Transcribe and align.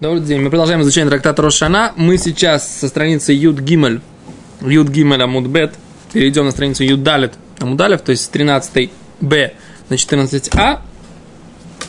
Добрый 0.00 0.22
день. 0.22 0.40
Мы 0.40 0.48
продолжаем 0.48 0.80
изучение 0.82 1.10
трактата 1.10 1.42
Рошана. 1.42 1.92
Мы 1.96 2.18
сейчас 2.18 2.78
со 2.78 2.86
страницы 2.86 3.32
Юд 3.32 3.58
Гимель, 3.58 4.00
Юд 4.60 4.88
Гимель 4.90 5.20
Амудбет, 5.20 5.74
перейдем 6.12 6.44
на 6.44 6.52
страницу 6.52 6.84
Юд 6.84 7.02
Далет 7.02 7.34
Амудалев, 7.58 8.00
то 8.02 8.12
есть 8.12 8.26
с 8.26 8.28
13 8.28 8.92
Б 9.20 9.54
на 9.88 9.94
14А. 9.94 10.78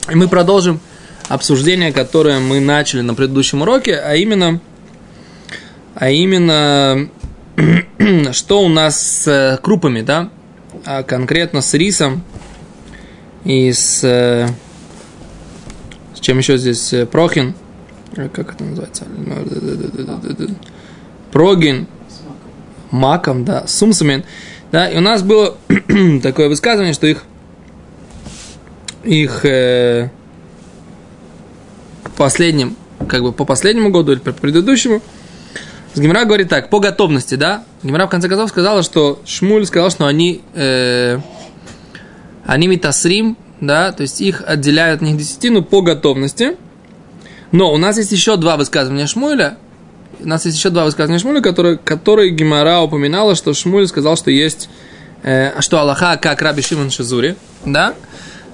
И 0.10 0.16
мы 0.16 0.28
продолжим 0.28 0.80
обсуждение, 1.28 1.94
которое 1.94 2.40
мы 2.40 2.60
начали 2.60 3.02
на 3.02 3.14
предыдущем 3.14 3.62
уроке, 3.62 3.98
а 3.98 4.16
именно, 4.16 4.60
а 5.94 6.10
именно, 6.10 7.10
что 8.32 8.64
у 8.64 8.70
нас 8.70 9.00
с 9.00 9.60
крупами, 9.62 10.02
да, 10.02 10.32
а 10.84 11.04
конкретно 11.04 11.62
с 11.62 11.76
рисом 11.76 12.24
и 13.46 13.72
с, 13.72 14.02
с 14.02 14.50
чем 16.20 16.40
еще 16.40 16.58
здесь 16.58 16.92
прохин– 17.12 17.54
Э, 17.69 17.69
как 18.16 18.54
это 18.54 18.64
называется? 18.64 19.06
Прогин, 21.32 21.88
маком, 22.92 23.46
да, 23.46 23.68
сумсамин. 23.68 24.24
Да, 24.72 24.90
и 24.90 24.98
у 24.98 25.02
нас 25.02 25.24
было 25.24 25.58
такое 26.24 26.48
высказывание, 26.48 26.94
что 26.94 27.08
их, 27.08 27.24
их 29.04 29.46
э, 29.46 30.10
последним, 32.18 32.76
как 33.08 33.22
бы 33.22 33.32
по 33.32 33.46
последнему 33.46 33.90
году 33.90 34.12
или 34.12 34.20
по 34.20 34.32
предыдущему, 34.32 35.02
Гимра 35.96 36.24
говорит 36.26 36.50
так, 36.50 36.70
по 36.70 36.80
готовности, 36.80 37.36
да? 37.36 37.64
Гимра 37.82 38.06
в 38.06 38.10
конце 38.10 38.30
концов 38.30 38.50
сказала, 38.50 38.84
что 38.84 39.22
Шмуль 39.26 39.66
сказал, 39.66 39.90
что 39.90 40.06
они, 40.06 40.42
э, 40.54 41.20
они 42.46 42.68
митасрим, 42.68 43.38
да, 43.60 43.92
то 43.92 44.04
есть 44.04 44.22
их 44.22 44.44
отделяют 44.46 45.02
от 45.02 45.08
них 45.08 45.18
десятину 45.18 45.64
по 45.64 45.82
готовности– 45.82 46.58
но 47.52 47.74
у 47.74 47.78
нас 47.78 47.98
есть 47.98 48.12
еще 48.12 48.38
два 48.38 48.58
высказывания 48.58 49.08
Шмуэля. 49.08 49.58
У 50.20 50.28
нас 50.28 50.46
есть 50.46 50.58
еще 50.58 50.70
два 50.70 50.86
высказывания 50.86 51.20
Шмуэля, 51.20 51.42
которые, 51.42 51.78
которые 51.78 52.32
Гимара 52.32 52.82
упоминала, 52.82 53.36
что 53.36 53.54
Шмуэль 53.54 53.88
сказал, 53.88 54.18
что 54.18 54.32
есть, 54.32 54.70
э, 55.24 55.60
что 55.62 55.80
Аллаха 55.80 56.18
как 56.22 56.42
Раби 56.42 56.62
Шимон 56.62 56.92
Шизури, 56.92 57.36
да? 57.66 57.94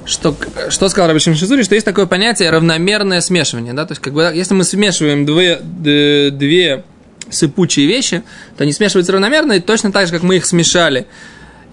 Что, 0.06 0.36
что 0.70 0.88
сказал 0.90 1.08
Раби 1.08 1.20
Шимон 1.20 1.38
Шизури, 1.38 1.64
что 1.64 1.76
есть 1.76 1.86
такое 1.86 2.06
понятие 2.06 2.52
равномерное 2.52 3.22
смешивание, 3.22 3.74
да? 3.74 3.86
То 3.86 3.94
есть, 3.94 4.02
как 4.02 4.14
бы, 4.14 4.32
если 4.34 4.54
мы 4.54 4.64
смешиваем 4.64 5.26
две, 5.26 5.60
две 5.60 6.84
сыпучие 7.30 7.88
вещи, 7.88 8.24
то 8.56 8.64
они 8.64 8.72
смешиваются 8.72 9.12
равномерно, 9.12 9.54
и 9.54 9.60
точно 9.60 9.92
так 9.92 10.08
же, 10.08 10.14
как 10.14 10.24
мы 10.24 10.38
их 10.38 10.46
смешали. 10.46 11.08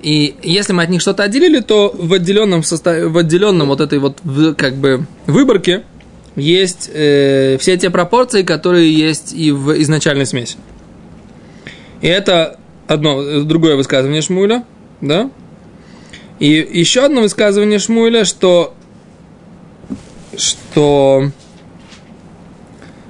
И 0.02 0.34
если 0.42 0.72
мы 0.72 0.82
от 0.82 0.88
них 0.88 1.00
что-то 1.00 1.22
отделили, 1.22 1.60
то 1.60 1.94
в 1.96 2.12
отделенном, 2.12 2.64
составе, 2.64 3.06
в 3.06 3.16
отделенном 3.16 3.68
вот 3.68 3.80
этой 3.80 4.00
вот 4.00 4.18
как 4.56 4.74
бы 4.74 5.06
выборке 5.26 5.84
есть 6.36 6.90
э, 6.92 7.56
все 7.58 7.76
те 7.76 7.90
пропорции, 7.90 8.42
которые 8.42 8.92
есть 8.92 9.32
и 9.32 9.50
в 9.50 9.80
изначальной 9.82 10.26
смеси. 10.26 10.56
И 12.00 12.06
это 12.06 12.58
одно, 12.86 13.42
другое 13.44 13.76
высказывание 13.76 14.22
Шмуля, 14.22 14.64
да? 15.00 15.30
И 16.38 16.48
еще 16.48 17.04
одно 17.04 17.20
высказывание 17.20 17.78
Шмуля, 17.78 18.24
что 18.24 18.74
что 20.36 21.30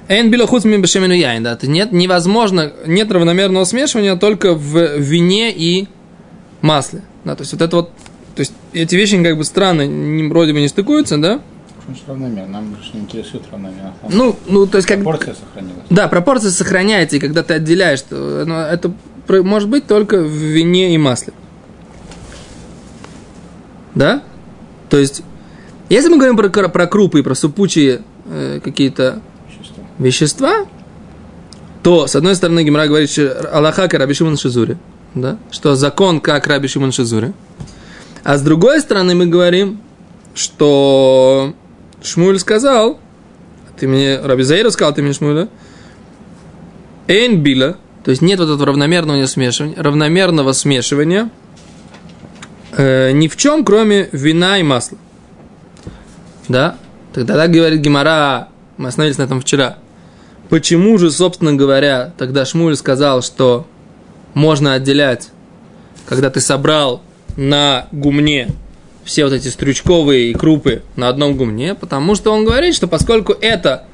Эн 0.09 0.29
билохуц 0.29 0.65
мибешемену 0.65 1.13
яин, 1.13 1.43
да, 1.43 1.57
нет, 1.63 1.93
невозможно, 1.93 2.73
нет 2.85 3.11
равномерного 3.11 3.63
смешивания 3.63 4.15
только 4.17 4.53
в 4.53 4.97
вине 4.97 5.51
и 5.51 5.87
масле, 6.61 7.01
да, 7.23 7.35
то 7.35 7.41
есть 7.41 7.53
вот 7.53 7.61
это 7.61 7.75
вот, 7.77 7.89
то 8.35 8.41
есть 8.41 8.51
эти 8.73 8.95
вещи 8.95 9.21
как 9.23 9.37
бы 9.37 9.45
странно, 9.45 9.85
вроде 10.27 10.51
бы 10.53 10.59
не 10.59 10.67
стыкуются, 10.67 11.17
да, 11.17 11.41
Значит, 11.85 12.03
равномерно. 12.07 12.51
Нам 12.51 12.69
больше 12.71 12.91
не 12.93 13.01
интересует 13.01 13.43
равномерно. 13.51 13.93
Ну, 14.09 14.35
ну, 14.47 14.65
то 14.67 14.77
есть 14.77 14.87
как... 14.87 15.03
Пропорция 15.03 15.35
сохранилась. 15.35 15.83
Да, 15.89 16.07
пропорция 16.07 16.51
сохраняется, 16.51 17.17
и 17.17 17.19
когда 17.19 17.43
ты 17.43 17.55
отделяешь, 17.55 18.01
то, 18.01 18.43
ну, 18.45 18.55
это 18.55 18.93
может 19.27 19.69
быть 19.69 19.87
только 19.87 20.21
в 20.21 20.29
вине 20.29 20.95
и 20.95 20.97
масле. 20.97 21.33
Да? 23.95 24.23
То 24.89 24.97
есть, 24.97 25.23
если 25.89 26.09
мы 26.09 26.17
говорим 26.17 26.37
про, 26.37 26.49
про 26.49 26.87
крупы 26.87 27.19
и 27.19 27.21
про 27.21 27.35
супучие 27.35 28.01
э, 28.25 28.59
какие-то 28.63 29.21
вещества. 29.47 29.83
вещества, 29.99 30.53
то, 31.83 32.07
с 32.07 32.15
одной 32.15 32.35
стороны, 32.35 32.63
Гимра 32.63 32.87
говорит, 32.87 33.09
что 33.09 33.49
Аллаха 33.51 33.83
как 33.83 33.99
Раби 33.99 34.13
Шимон 34.13 34.37
Шизури, 34.37 34.77
да? 35.15 35.37
что 35.51 35.75
закон 35.75 36.21
как 36.21 36.47
Раби 36.47 36.67
Шимон 36.67 36.91
Шизури. 36.91 37.33
А 38.23 38.37
с 38.37 38.41
другой 38.41 38.79
стороны, 38.79 39.15
мы 39.15 39.25
говорим, 39.25 39.81
что 40.33 41.53
Шмуль 42.03 42.37
сказал, 42.37 42.99
ты 43.79 43.87
мне, 43.87 44.19
Раби 44.19 44.43
Заира 44.43 44.69
сказал, 44.69 44.93
ты 44.93 45.01
мне 45.01 45.13
Шмуля, 45.13 45.47
Эйн 47.07 47.41
била, 47.41 47.77
то 48.03 48.11
есть 48.11 48.21
нет 48.21 48.39
вот 48.39 48.49
этого 48.49 48.67
равномерного 48.67 49.25
смешивания, 49.25 49.81
равномерного 49.81 50.51
смешивания 50.51 51.29
э, 52.73 53.11
ни 53.11 53.27
в 53.27 53.37
чем, 53.37 53.63
кроме 53.63 54.09
вина 54.11 54.59
и 54.59 54.63
масла. 54.63 54.97
Да? 56.49 56.75
Тогда 57.13 57.35
так 57.35 57.51
говорит 57.51 57.79
Гимара, 57.79 58.49
мы 58.77 58.89
остановились 58.89 59.17
на 59.17 59.23
этом 59.23 59.39
вчера. 59.39 59.77
Почему 60.49 60.97
же, 60.97 61.09
собственно 61.09 61.53
говоря, 61.53 62.13
тогда 62.17 62.45
Шмуль 62.45 62.75
сказал, 62.75 63.21
что 63.21 63.65
можно 64.33 64.73
отделять, 64.73 65.29
когда 66.05 66.29
ты 66.29 66.41
собрал 66.41 67.01
на 67.37 67.87
гумне 67.91 68.49
все 69.03 69.25
вот 69.25 69.33
эти 69.33 69.47
стрючковые 69.47 70.31
и 70.31 70.33
крупы 70.33 70.83
на 70.95 71.09
одном 71.09 71.35
гумне, 71.35 71.75
потому 71.75 72.15
что 72.15 72.31
он 72.31 72.45
говорит, 72.45 72.75
что 72.75 72.87
поскольку 72.87 73.33
это 73.33 73.85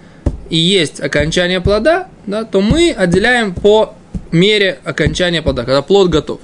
и 0.49 0.57
есть 0.57 0.99
окончание 0.99 1.61
плода, 1.61 2.07
да, 2.25 2.43
то 2.43 2.61
мы 2.61 2.91
отделяем 2.91 3.53
по 3.53 3.95
мере 4.31 4.79
окончания 4.83 5.41
плода, 5.41 5.63
когда 5.63 5.81
плод 5.81 6.09
готов. 6.09 6.39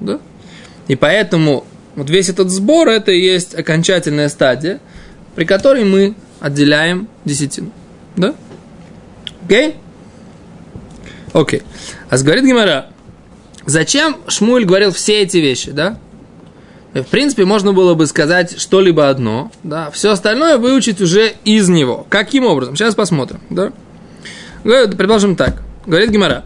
Да? 0.00 0.20
И 0.88 0.96
поэтому 0.96 1.64
вот 1.94 2.10
весь 2.10 2.28
этот 2.28 2.50
сбор 2.50 2.88
это 2.88 3.12
и 3.12 3.20
есть 3.20 3.54
окончательная 3.54 4.28
стадия, 4.28 4.80
при 5.34 5.44
которой 5.44 5.84
мы 5.84 6.14
отделяем 6.40 7.08
десятину. 7.24 7.70
Да? 8.16 8.34
Окей? 9.44 9.76
Окей. 11.32 11.62
А 12.08 12.18
говорит 12.18 12.44
Гимара, 12.44 12.86
зачем 13.66 14.16
Шмуль 14.26 14.64
говорил 14.64 14.92
все 14.92 15.22
эти 15.22 15.36
вещи, 15.38 15.70
да? 15.70 15.98
В 16.92 17.04
принципе, 17.04 17.44
можно 17.44 17.72
было 17.72 17.94
бы 17.94 18.06
сказать 18.06 18.60
что-либо 18.60 19.08
одно, 19.08 19.52
да, 19.62 19.90
все 19.92 20.10
остальное 20.10 20.58
выучить 20.58 21.00
уже 21.00 21.34
из 21.44 21.68
него. 21.68 22.04
Каким 22.08 22.44
образом? 22.46 22.74
Сейчас 22.74 22.96
посмотрим, 22.96 23.40
да. 23.48 23.72
Предложим 24.62 25.36
так. 25.36 25.62
Говорит 25.86 26.10
Гимара. 26.10 26.44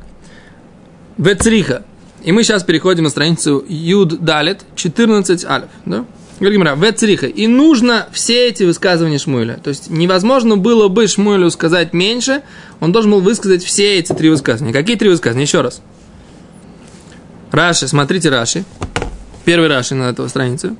Вецриха. 1.16 1.84
И 2.22 2.32
мы 2.32 2.42
сейчас 2.42 2.62
переходим 2.62 3.04
на 3.04 3.10
страницу 3.10 3.64
Юд 3.68 4.22
Далет, 4.22 4.62
14 4.76 5.44
алиф, 5.46 5.68
да. 5.86 6.04
Говорит 6.40 6.58
Гимара. 6.58 6.76
Вецриха. 6.76 7.26
И 7.26 7.46
нужно 7.46 8.08
все 8.12 8.48
эти 8.48 8.64
высказывания 8.64 9.18
Шмуэля. 9.18 9.58
То 9.62 9.70
есть, 9.70 9.88
невозможно 9.88 10.56
было 10.58 10.88
бы 10.88 11.06
Шмуэлю 11.06 11.50
сказать 11.50 11.94
меньше, 11.94 12.42
он 12.80 12.92
должен 12.92 13.12
был 13.12 13.20
высказать 13.20 13.64
все 13.64 13.98
эти 13.98 14.12
три 14.12 14.28
высказывания. 14.28 14.74
Какие 14.74 14.96
три 14.96 15.08
высказывания? 15.08 15.44
Еще 15.44 15.62
раз. 15.62 15.80
Раши, 17.50 17.88
смотрите 17.88 18.28
Раши. 18.28 18.64
Первый 19.44 19.68
Раши 19.68 19.94
на 19.94 20.04
эту 20.04 20.28
страницу. 20.28 20.76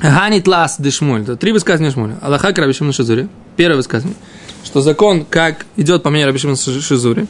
Ганит 0.00 0.46
лас 0.46 0.76
дешмуль. 0.78 1.24
Три 1.36 1.52
высказывания 1.52 1.90
Шмуля. 1.90 2.18
Аллаха 2.22 2.52
к 2.52 2.58
Рабишиму 2.58 2.92
Шизури. 2.92 3.28
Первое 3.56 3.76
высказывание. 3.76 4.16
Что 4.64 4.80
закон 4.80 5.24
как 5.24 5.66
идет 5.76 6.02
по 6.02 6.10
мнению 6.10 6.28
Рабишиму 6.28 6.56
Шизури. 6.56 7.26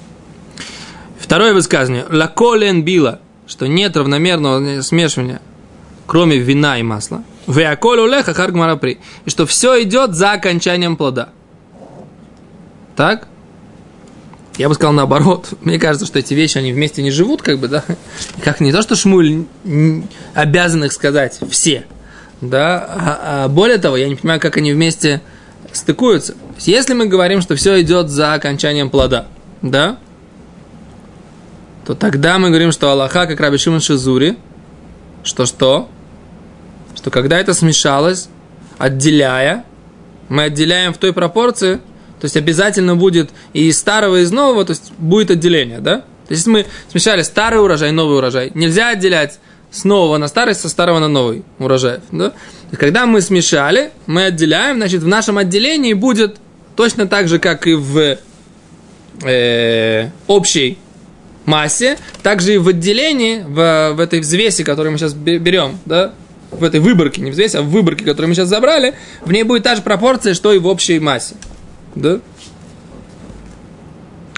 Второе 1.18 1.54
высказывание. 1.54 2.04
Лаколен 2.10 2.82
била. 2.82 3.20
Что 3.46 3.66
нет 3.68 3.96
равномерного 3.96 4.82
смешивания, 4.82 5.40
кроме 6.06 6.38
вина 6.38 6.78
и 6.78 6.82
масла. 6.82 7.22
Веаколь 7.46 8.00
улеха 8.00 8.34
харгмарапри. 8.34 8.98
И 9.24 9.30
что 9.30 9.46
все 9.46 9.80
идет 9.82 10.14
за 10.14 10.32
окончанием 10.32 10.96
плода. 10.96 11.28
Так? 12.96 13.28
Я 14.58 14.68
бы 14.68 14.74
сказал 14.74 14.92
наоборот. 14.92 15.50
Мне 15.60 15.78
кажется, 15.78 16.06
что 16.06 16.18
эти 16.18 16.34
вещи, 16.34 16.58
они 16.58 16.72
вместе 16.72 17.02
не 17.02 17.10
живут, 17.10 17.42
как 17.42 17.58
бы, 17.58 17.68
да. 17.68 17.84
Как 18.42 18.60
не 18.60 18.72
то, 18.72 18.82
что 18.82 18.96
Шмуль 18.96 19.44
обязан 20.34 20.84
их 20.84 20.92
сказать 20.92 21.38
все, 21.50 21.84
да. 22.40 22.78
А, 22.78 23.44
а 23.44 23.48
более 23.48 23.78
того, 23.78 23.96
я 23.96 24.08
не 24.08 24.16
понимаю, 24.16 24.40
как 24.40 24.56
они 24.56 24.72
вместе 24.72 25.20
стыкуются. 25.72 26.34
Если 26.58 26.94
мы 26.94 27.06
говорим, 27.06 27.42
что 27.42 27.54
все 27.54 27.80
идет 27.82 28.08
за 28.08 28.34
окончанием 28.34 28.88
плода, 28.88 29.26
да, 29.60 29.98
то 31.86 31.94
тогда 31.94 32.38
мы 32.38 32.48
говорим, 32.48 32.72
что 32.72 32.90
Аллаха, 32.90 33.26
как 33.26 33.38
Раби 33.38 33.58
Шимон 33.58 33.80
Шизури, 33.80 34.36
что 35.22 35.44
что? 35.44 35.88
Что 36.96 37.10
когда 37.10 37.38
это 37.38 37.52
смешалось, 37.52 38.28
отделяя, 38.78 39.64
мы 40.28 40.44
отделяем 40.44 40.94
в 40.94 40.98
той 40.98 41.12
пропорции, 41.12 41.80
есть 42.26 42.36
обязательно 42.36 42.96
будет 42.96 43.30
и 43.52 43.68
из 43.68 43.78
старого, 43.78 44.16
и 44.16 44.22
из 44.22 44.32
нового, 44.32 44.64
то 44.64 44.72
есть 44.72 44.92
будет 44.98 45.30
отделение, 45.30 45.80
да? 45.80 45.98
То 46.26 46.32
есть 46.32 46.46
если 46.46 46.50
мы 46.50 46.66
смешали 46.90 47.22
старый 47.22 47.60
урожай, 47.60 47.92
новый 47.92 48.18
урожай, 48.18 48.50
нельзя 48.54 48.90
отделять 48.90 49.38
с 49.70 49.84
нового 49.84 50.16
на 50.16 50.28
старый, 50.28 50.54
со 50.54 50.68
старого 50.68 50.98
на 50.98 51.08
новый 51.08 51.44
урожай. 51.58 52.00
Да? 52.10 52.32
Когда 52.72 53.06
мы 53.06 53.20
смешали, 53.20 53.90
мы 54.06 54.24
отделяем, 54.24 54.76
значит, 54.76 55.02
в 55.02 55.06
нашем 55.06 55.38
отделении 55.38 55.92
будет 55.92 56.36
точно 56.74 57.06
так 57.06 57.28
же, 57.28 57.38
как 57.38 57.66
и 57.66 57.74
в 57.74 58.18
э, 59.22 60.10
общей 60.26 60.78
массе, 61.44 61.96
также 62.22 62.54
и 62.54 62.58
в 62.58 62.68
отделении, 62.68 63.42
в, 63.46 63.94
в 63.94 64.00
этой 64.00 64.20
взвеси, 64.20 64.64
которую 64.64 64.92
мы 64.92 64.98
сейчас 64.98 65.14
берем, 65.14 65.78
да, 65.84 66.12
в 66.50 66.64
этой 66.64 66.80
выборке, 66.80 67.20
не 67.20 67.30
взвесь, 67.30 67.54
а 67.54 67.62
в 67.62 67.68
выборке, 67.68 68.04
которую 68.04 68.28
мы 68.28 68.34
сейчас 68.34 68.48
забрали, 68.48 68.94
в 69.24 69.32
ней 69.32 69.42
будет 69.42 69.62
та 69.62 69.74
же 69.74 69.82
пропорция, 69.82 70.34
что 70.34 70.52
и 70.52 70.58
в 70.58 70.66
общей 70.66 70.98
массе. 70.98 71.34
Да? 71.96 72.20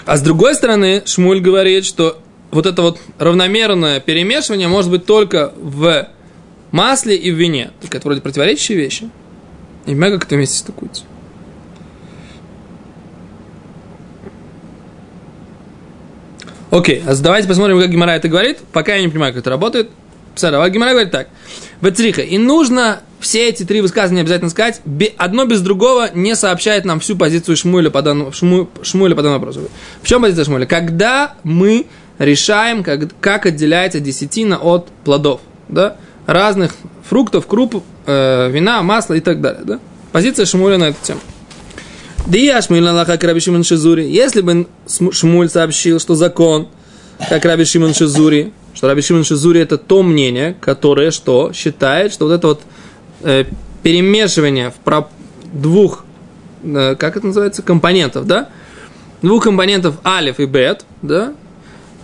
А 0.05 0.17
с 0.17 0.21
другой 0.21 0.55
стороны, 0.55 1.03
Шмуль 1.05 1.39
говорит, 1.39 1.85
что 1.85 2.19
вот 2.49 2.65
это 2.65 2.81
вот 2.81 2.99
равномерное 3.19 3.99
перемешивание 3.99 4.67
может 4.67 4.89
быть 4.89 5.05
только 5.05 5.53
в 5.55 6.07
масле 6.71 7.15
и 7.15 7.29
в 7.29 7.35
вине. 7.35 7.71
Только 7.81 7.97
это 7.97 8.07
вроде 8.07 8.21
противоречащие 8.21 8.77
вещи. 8.77 9.09
И 9.85 9.93
мега 9.93 10.17
как 10.17 10.25
это 10.27 10.35
вместе 10.35 10.57
стыкуется. 10.57 11.03
Окей, 16.71 17.03
а 17.05 17.15
давайте 17.15 17.47
посмотрим, 17.47 17.79
как 17.79 17.89
Гимара 17.89 18.11
это 18.11 18.27
говорит. 18.27 18.59
Пока 18.71 18.95
я 18.95 19.01
не 19.01 19.09
понимаю, 19.09 19.33
как 19.33 19.41
это 19.41 19.49
работает. 19.49 19.89
Сара, 20.35 20.67
Гимара 20.69 20.91
говорит 20.91 21.11
так. 21.11 21.27
Бацриха. 21.81 22.21
И 22.21 22.37
нужно 22.37 23.01
все 23.19 23.49
эти 23.49 23.63
три 23.63 23.81
высказывания 23.81 24.21
обязательно 24.21 24.49
сказать. 24.49 24.81
Одно 25.17 25.45
без 25.45 25.61
другого 25.61 26.09
не 26.13 26.35
сообщает 26.35 26.85
нам 26.85 26.99
всю 26.99 27.15
позицию 27.15 27.57
Шмуэля 27.57 27.89
по 27.89 28.01
данному, 28.01 28.31
Шму, 28.31 28.69
Шмуэля 28.81 29.15
по 29.15 29.21
данному 29.21 29.39
вопросу. 29.39 29.69
В 30.01 30.07
чем 30.07 30.21
позиция 30.21 30.45
Шмуэля? 30.45 30.65
Когда 30.65 31.35
мы 31.43 31.85
решаем, 32.19 32.83
как, 32.83 33.09
как 33.19 33.45
отделяется 33.45 33.99
десятина 33.99 34.57
от 34.57 34.89
плодов. 35.03 35.41
Да? 35.67 35.97
Разных 36.27 36.75
фруктов, 37.07 37.47
круп, 37.47 37.83
э, 38.05 38.49
вина, 38.51 38.83
масла 38.83 39.15
и 39.15 39.21
так 39.21 39.41
далее. 39.41 39.63
Да? 39.63 39.79
Позиция 40.11 40.45
Шмуэля 40.45 40.77
на 40.77 40.83
эту 40.89 40.97
тему. 41.01 41.21
Дия 42.27 42.61
Шмуль 42.61 42.87
Аллаха 42.87 43.17
Раби 43.19 43.39
Шимон 43.39 43.63
Шизури. 43.63 44.03
Если 44.03 44.41
бы 44.41 44.67
Шмуль 44.87 45.49
сообщил, 45.49 45.99
что 45.99 46.13
закон, 46.13 46.67
как 47.27 47.43
Раби 47.45 47.65
Шимон 47.65 47.93
Шизури, 47.93 48.53
что 48.73 48.87
Раби 48.87 49.01
Шимон 49.01 49.23
Шизури 49.23 49.61
это 49.61 49.77
то 49.77 50.03
мнение, 50.03 50.55
которое 50.59 51.11
что 51.11 51.51
считает, 51.53 52.13
что 52.13 52.25
вот 52.25 52.33
это 52.33 52.47
вот 52.47 52.61
э, 53.21 53.45
перемешивание 53.83 54.71
в 54.71 54.75
про 54.75 55.07
двух, 55.51 56.05
э, 56.63 56.95
как 56.95 57.17
это 57.17 57.27
называется, 57.27 57.61
компонентов, 57.61 58.25
да, 58.25 58.49
двух 59.21 59.43
компонентов 59.43 59.95
алиф 60.05 60.39
и 60.39 60.45
бет, 60.45 60.85
да, 61.01 61.33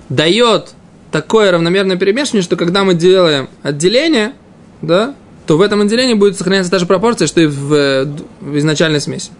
дает 0.09 0.73
такое 1.11 1.51
равномерное 1.51 1.97
перемешивание, 1.97 2.43
что 2.43 2.55
когда 2.55 2.83
мы 2.83 2.93
делаем 2.93 3.49
отделение, 3.63 4.33
да, 4.81 5.15
то 5.45 5.57
в 5.57 5.61
этом 5.61 5.81
отделении 5.81 6.13
будет 6.13 6.37
сохраняться 6.37 6.71
та 6.71 6.79
же 6.79 6.85
пропорция, 6.85 7.27
что 7.27 7.41
и 7.41 7.45
в, 7.45 8.05
в 8.41 8.57
изначальной 8.57 8.99
смеси. 8.99 9.31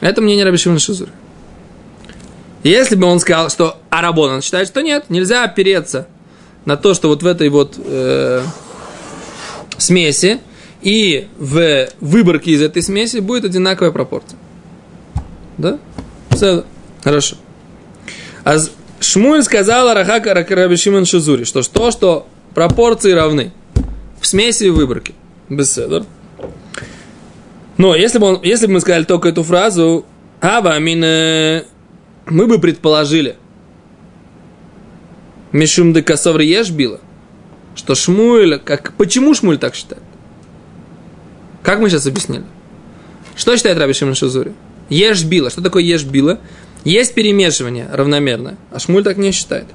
Это 0.00 0.20
мнение 0.20 0.44
Раби 0.44 0.58
Шимона 0.58 0.80
Шизури. 0.80 1.10
Если 2.62 2.94
бы 2.94 3.06
он 3.06 3.18
сказал, 3.18 3.50
что 3.50 3.78
Арабон, 3.90 4.30
он 4.30 4.42
считает, 4.42 4.68
что 4.68 4.82
нет, 4.82 5.06
нельзя 5.08 5.44
опереться 5.44 6.06
на 6.64 6.76
то, 6.76 6.94
что 6.94 7.08
вот 7.08 7.22
в 7.22 7.26
этой 7.26 7.48
вот 7.48 7.76
э, 7.76 8.42
смеси 9.78 10.40
и 10.80 11.28
в 11.38 11.88
выборке 12.00 12.52
из 12.52 12.62
этой 12.62 12.82
смеси 12.82 13.18
будет 13.18 13.44
одинаковая 13.44 13.90
пропорция. 13.90 14.38
Да? 15.58 15.78
Все, 16.30 16.64
хорошо. 17.02 17.36
А 18.44 18.56
Шмуль 19.00 19.42
сказал 19.42 19.92
Рахака 19.92 20.32
Раби 20.34 20.76
Шимон 20.76 21.04
Шизури, 21.04 21.44
что 21.44 21.62
то, 21.62 21.90
что 21.90 22.26
пропорции 22.54 23.12
равны 23.12 23.52
в 24.20 24.26
смеси 24.26 24.64
и 24.64 24.70
выборке. 24.70 25.14
Беседер. 25.48 26.04
Но 27.76 27.96
если 27.96 28.18
бы, 28.18 28.26
он, 28.26 28.40
если 28.42 28.66
бы 28.66 28.74
мы 28.74 28.80
сказали 28.80 29.04
только 29.04 29.28
эту 29.28 29.42
фразу, 29.42 30.06
Ава, 30.40 30.74
амин, 30.74 31.64
мы 32.26 32.46
бы 32.46 32.58
предположили, 32.58 33.36
Мишум 35.52 35.92
де 35.92 36.02
Косоври 36.02 36.46
ешь 36.46 36.70
била, 36.70 37.00
что 37.74 37.94
Шмуэль, 37.94 38.58
как, 38.58 38.94
почему 38.94 39.34
Шмуль 39.34 39.58
так 39.58 39.74
считает? 39.74 40.02
Как 41.62 41.78
мы 41.78 41.90
сейчас 41.90 42.06
объяснили? 42.06 42.44
Что 43.36 43.56
считает 43.56 43.78
Раби 43.78 43.92
Шимон 43.92 44.14
Шазури? 44.14 44.52
Ешь 44.88 45.24
била. 45.24 45.48
Что 45.50 45.62
такое 45.62 45.82
ешь 45.82 46.04
била? 46.04 46.40
Есть 46.84 47.14
перемешивание 47.14 47.88
равномерное, 47.92 48.56
а 48.70 48.78
Шмуль 48.78 49.04
так 49.04 49.16
не 49.16 49.30
считает. 49.30 49.66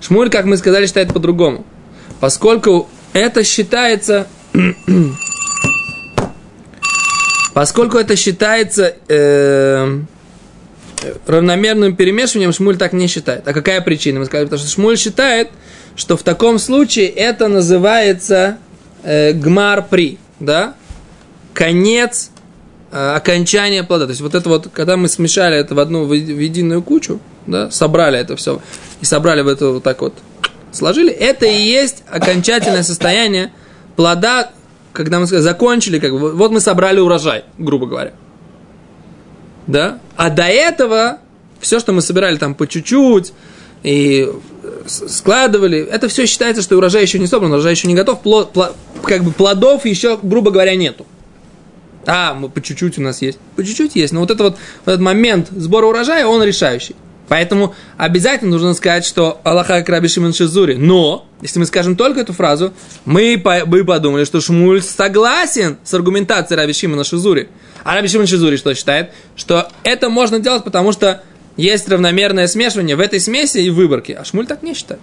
Шмуль, 0.00 0.30
как 0.30 0.46
мы 0.46 0.56
сказали, 0.56 0.86
считает 0.86 1.12
по-другому. 1.12 1.66
Поскольку 2.20 2.88
это 3.12 3.44
считается 3.44 4.26
Поскольку 7.54 7.96
это 7.96 8.16
считается 8.16 8.96
э, 9.08 10.00
равномерным 11.26 11.94
перемешиванием, 11.96 12.52
Шмуль 12.52 12.76
так 12.76 12.92
не 12.92 13.06
считает. 13.06 13.46
А 13.46 13.52
какая 13.52 13.80
причина? 13.80 14.20
Мы 14.20 14.26
сказали, 14.26 14.46
потому 14.46 14.60
что 14.60 14.70
Шмуль 14.70 14.96
считает, 14.96 15.50
что 15.94 16.16
в 16.16 16.22
таком 16.22 16.58
случае 16.58 17.08
это 17.08 17.48
называется 17.48 18.58
э, 19.02 19.32
гмар 19.32 19.86
при, 19.88 20.18
да? 20.40 20.74
Конец 21.54 22.30
э, 22.92 23.14
окончания 23.16 23.82
плода. 23.82 24.06
То 24.06 24.10
есть 24.10 24.20
вот 24.20 24.34
это 24.34 24.48
вот, 24.48 24.68
когда 24.72 24.96
мы 24.96 25.08
смешали 25.08 25.56
это 25.56 25.74
в 25.74 25.78
одну 25.78 26.04
в 26.04 26.12
единую 26.12 26.82
кучу, 26.82 27.20
да, 27.46 27.70
собрали 27.70 28.18
это 28.18 28.36
все 28.36 28.60
и 29.00 29.04
собрали 29.04 29.42
в 29.42 29.48
это 29.48 29.68
вот 29.68 29.82
так 29.82 30.00
вот, 30.00 30.14
сложили, 30.72 31.12
это 31.12 31.46
и 31.46 31.56
есть 31.56 32.02
окончательное 32.10 32.82
состояние 32.82 33.52
плода, 33.94 34.50
когда 34.92 35.20
мы 35.20 35.26
закончили, 35.26 35.98
как 35.98 36.12
бы, 36.12 36.32
вот 36.32 36.50
мы 36.50 36.60
собрали 36.60 37.00
урожай, 37.00 37.44
грубо 37.58 37.86
говоря. 37.86 38.12
Да? 39.66 40.00
А 40.16 40.30
до 40.30 40.44
этого 40.44 41.18
все, 41.60 41.80
что 41.80 41.92
мы 41.92 42.02
собирали 42.02 42.36
там 42.36 42.54
по 42.54 42.66
чуть-чуть 42.66 43.32
и 43.82 44.30
складывали, 44.86 45.78
это 45.78 46.08
все 46.08 46.26
считается, 46.26 46.62
что 46.62 46.76
урожай 46.76 47.02
еще 47.02 47.18
не 47.18 47.26
собран, 47.26 47.52
урожай 47.52 47.72
еще 47.72 47.88
не 47.88 47.94
готов, 47.94 48.20
плод, 48.20 48.52
плод, 48.52 48.76
как 49.02 49.24
бы 49.24 49.32
плодов 49.32 49.84
еще, 49.84 50.18
грубо 50.22 50.50
говоря, 50.50 50.74
нету. 50.76 51.06
А, 52.06 52.34
мы 52.34 52.48
по 52.48 52.60
чуть-чуть 52.60 52.98
у 52.98 53.02
нас 53.02 53.20
есть. 53.20 53.38
По 53.56 53.64
чуть-чуть 53.64 53.96
есть. 53.96 54.12
Но 54.12 54.20
вот, 54.20 54.30
это 54.30 54.44
вот, 54.44 54.58
вот 54.84 54.92
этот 54.92 55.00
момент 55.00 55.48
сбора 55.50 55.86
урожая, 55.86 56.26
он 56.26 56.42
решающий. 56.42 56.94
Поэтому 57.28 57.74
обязательно 57.96 58.52
нужно 58.52 58.74
сказать, 58.74 59.04
что 59.04 59.40
Аллаха 59.42 59.82
Краби 59.82 60.06
Шимон 60.06 60.32
Шизури. 60.32 60.74
Но, 60.74 61.26
если 61.42 61.58
мы 61.58 61.66
скажем 61.66 61.96
только 61.96 62.20
эту 62.20 62.32
фразу, 62.32 62.72
мы 63.04 63.36
бы 63.36 63.84
подумали, 63.84 64.24
что 64.24 64.40
Шмуль 64.40 64.80
согласен 64.82 65.78
с 65.82 65.92
аргументацией 65.94 66.60
Раби 66.60 66.72
Шимона 66.72 67.02
Шизури. 67.02 67.48
А 67.86 68.04
Шимон 68.08 68.26
Шизури 68.26 68.56
что 68.56 68.74
считает? 68.74 69.12
Что 69.36 69.68
это 69.84 70.10
можно 70.10 70.40
делать, 70.40 70.64
потому 70.64 70.90
что 70.90 71.22
есть 71.56 71.88
равномерное 71.88 72.48
смешивание 72.48 72.96
в 72.96 73.00
этой 73.00 73.20
смеси 73.20 73.58
и 73.58 73.70
выборке. 73.70 74.14
А 74.14 74.24
Шмуль 74.24 74.48
так 74.48 74.64
не 74.64 74.74
считает. 74.74 75.00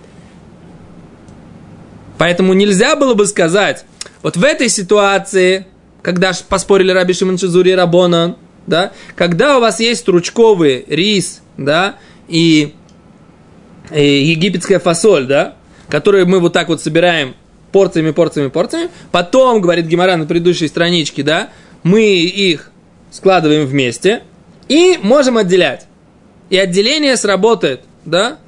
Поэтому 2.18 2.52
нельзя 2.52 2.98
было 2.98 3.14
бы 3.14 3.26
сказать, 3.26 3.86
вот 4.22 4.36
в 4.36 4.44
этой 4.44 4.68
ситуации, 4.68 5.66
когда 6.02 6.34
поспорили 6.50 6.92
Раби 6.92 7.14
Шимон 7.14 7.38
Шизури 7.38 7.70
и 7.72 7.74
Рабона, 7.74 8.36
да, 8.68 8.92
когда 9.16 9.58
у 9.58 9.62
вас 9.62 9.80
есть 9.80 10.02
стручковый 10.02 10.84
рис, 10.90 11.42
да, 11.56 11.96
и, 12.28 12.74
и 13.92 14.24
египетская 14.26 14.80
фасоль, 14.80 15.26
да, 15.26 15.56
которую 15.88 16.28
мы 16.28 16.42
вот 16.42 16.52
так 16.52 16.68
вот 16.68 16.82
собираем 16.82 17.36
порциями, 17.72 18.12
порциями, 18.12 18.50
порциями. 18.50 18.90
Потом, 19.14 19.62
говорит 19.62 19.86
Гимара 19.86 20.18
на 20.18 20.26
предыдущей 20.26 20.68
страничке, 20.68 21.24
да, 21.24 21.50
мы 21.84 22.02
их 22.02 22.72
складываем 23.14 23.66
вместе 23.68 24.24
и 24.68 25.00
можем 25.02 25.38
отделять. 25.38 25.86
И 26.50 26.58
отделение 26.58 27.16
сработает, 27.16 27.82
да? 28.06 28.40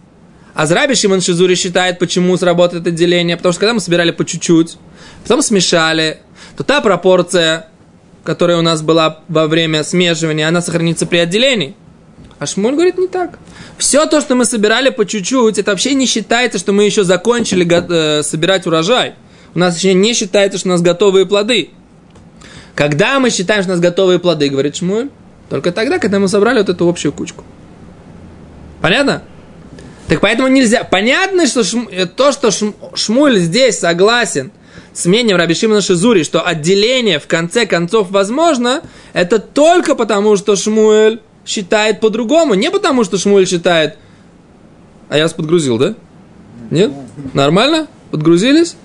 А 0.56 0.66
Зраби 0.66 0.96
Шимон 0.96 1.22
Шизури 1.22 1.56
считает, 1.56 2.00
почему 2.00 2.36
сработает 2.38 2.88
отделение. 2.88 3.38
Потому 3.38 3.54
что 3.54 3.60
когда 3.60 3.74
мы 3.74 3.80
собирали 3.80 4.12
по 4.12 4.26
чуть-чуть, 4.26 4.78
потом 5.24 5.42
смешали, 5.42 6.20
то 6.58 6.64
та 6.64 6.82
пропорция, 6.82 7.68
которая 8.24 8.58
у 8.58 8.62
нас 8.62 8.82
была 8.82 9.22
во 9.28 9.48
время 9.48 9.84
смешивания, 9.84 10.48
она 10.48 10.62
сохранится 10.62 11.06
при 11.06 11.18
отделении. 11.18 11.76
А 12.40 12.46
Шмуль 12.46 12.74
говорит 12.74 12.98
не 12.98 13.08
так. 13.08 13.38
Все 13.78 14.06
то, 14.06 14.22
что 14.22 14.36
мы 14.36 14.46
собирали 14.46 14.90
по 14.90 15.06
чуть-чуть, 15.06 15.58
это 15.58 15.72
вообще 15.72 15.94
не 15.94 16.06
считается, 16.06 16.58
что 16.58 16.72
мы 16.72 16.86
еще 16.86 17.04
закончили 17.04 17.68
э, 17.70 18.24
собирать 18.24 18.66
урожай. 18.66 19.16
У 19.54 19.60
нас 19.60 19.78
еще 19.78 19.94
не 19.94 20.14
считается, 20.14 20.58
что 20.58 20.70
у 20.70 20.72
нас 20.72 20.82
готовые 20.82 21.26
плоды. 21.26 21.72
Когда 22.75 23.20
мы 23.20 23.29
считаем, 23.29 23.63
что 23.63 23.72
у 23.72 23.75
нас 23.75 23.82
готовые 23.82 24.20
плоды, 24.20 24.50
говорит 24.50 24.75
Шмуль, 24.75 25.10
только 25.50 25.72
тогда, 25.72 25.98
когда 25.98 26.20
мы 26.20 26.27
собрали 26.27 26.60
вот 26.60 26.70
эту 26.70 26.88
общую 26.88 27.13
кучку. 27.13 27.44
Понятно? 28.82 29.24
Так 30.08 30.20
поэтому 30.20 30.48
нельзя. 30.50 30.84
Понятно, 30.84 31.48
что 31.48 31.63
шм... 31.63 31.88
Э, 31.89 32.05
то, 32.05 32.32
что 32.32 32.51
шм... 32.51 32.74
Шмуль 32.94 33.39
здесь 33.39 33.79
согласен 33.79 34.51
с 34.94 35.05
мнением 35.05 35.38
Раби 35.38 35.53
Шимона 35.53 35.82
Шизури, 35.82 36.24
что 36.24 36.41
отделение 36.41 37.20
в 37.20 37.27
конце 37.27 37.65
концов 37.65 38.12
возможно, 38.12 38.82
это 39.13 39.39
только 39.39 39.96
потому, 39.96 40.36
что 40.36 40.55
Шмуэль 40.55 41.22
считает 41.46 42.00
по-другому. 42.00 42.53
Не 42.53 42.70
потому, 42.70 43.03
что 43.03 43.17
Шмуль 43.17 43.48
считает... 43.48 43.98
А 45.10 45.17
я 45.17 45.24
вас 45.24 45.34
подгрузил, 45.34 45.77
да? 45.77 45.96
Нет? 46.72 46.91
Нормально? 47.34 47.88
Подгрузились? 48.12 48.75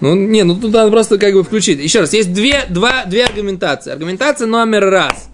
Ну, 0.00 0.14
не, 0.14 0.44
ну 0.44 0.54
тут 0.54 0.72
надо 0.72 0.90
просто 0.90 1.18
как 1.18 1.34
бы 1.34 1.44
включить. 1.44 1.78
Еще 1.78 2.00
раз, 2.00 2.12
есть 2.12 2.32
две, 2.32 2.64
два, 2.68 3.04
две 3.04 3.24
аргументации. 3.24 3.92
Аргументация 3.92 4.46
номер 4.46 4.88
раз. 4.90 5.28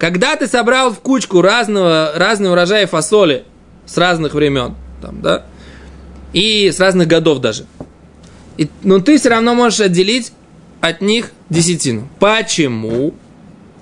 когда 0.00 0.34
ты 0.34 0.46
собрал 0.46 0.92
в 0.92 1.00
кучку 1.00 1.42
разного, 1.42 2.12
разные 2.14 2.50
урожаи 2.50 2.86
фасоли 2.86 3.44
с 3.84 3.98
разных 3.98 4.32
времен, 4.32 4.74
там, 5.02 5.20
да, 5.20 5.44
и 6.32 6.70
с 6.70 6.80
разных 6.80 7.06
годов 7.06 7.38
даже, 7.40 7.66
и, 8.56 8.68
но 8.82 8.98
ты 9.00 9.18
все 9.18 9.28
равно 9.28 9.54
можешь 9.54 9.80
отделить 9.80 10.32
от 10.80 11.02
них 11.02 11.32
десятину. 11.50 12.08
Почему? 12.18 13.12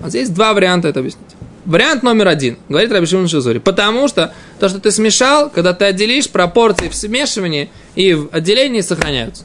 Вот 0.01 0.11
здесь 0.11 0.29
два 0.29 0.55
варианта 0.55 0.89
это 0.89 1.01
объяснить. 1.01 1.38
Вариант 1.69 2.03
номер 2.03 2.29
один, 2.29 2.57
говорит 2.71 2.91
Раби 2.91 3.05
Шимон 3.05 3.29
Шизури, 3.29 3.59
потому 3.59 4.09
что 4.09 4.33
то, 4.59 4.71
что 4.71 4.81
ты 4.81 4.91
смешал, 4.91 5.51
когда 5.51 5.75
ты 5.75 5.85
отделишь, 5.85 6.31
пропорции 6.31 6.89
в 6.89 6.95
смешивании 6.95 7.69
и 7.95 8.15
в 8.15 8.31
отделении 8.33 8.81
сохраняются. 8.81 9.45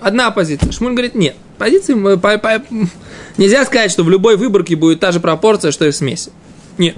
Одна 0.00 0.30
позиция. 0.30 0.72
Шмуль 0.72 0.92
говорит, 0.92 1.14
нет. 1.14 1.36
Позиции 1.58 1.92
по, 2.16 2.38
по, 2.38 2.62
нельзя 3.36 3.66
сказать, 3.66 3.90
что 3.90 4.04
в 4.04 4.08
любой 4.08 4.38
выборке 4.38 4.74
будет 4.74 5.00
та 5.00 5.12
же 5.12 5.20
пропорция, 5.20 5.70
что 5.70 5.84
и 5.84 5.90
в 5.90 5.94
смеси. 5.94 6.32
Нет. 6.78 6.96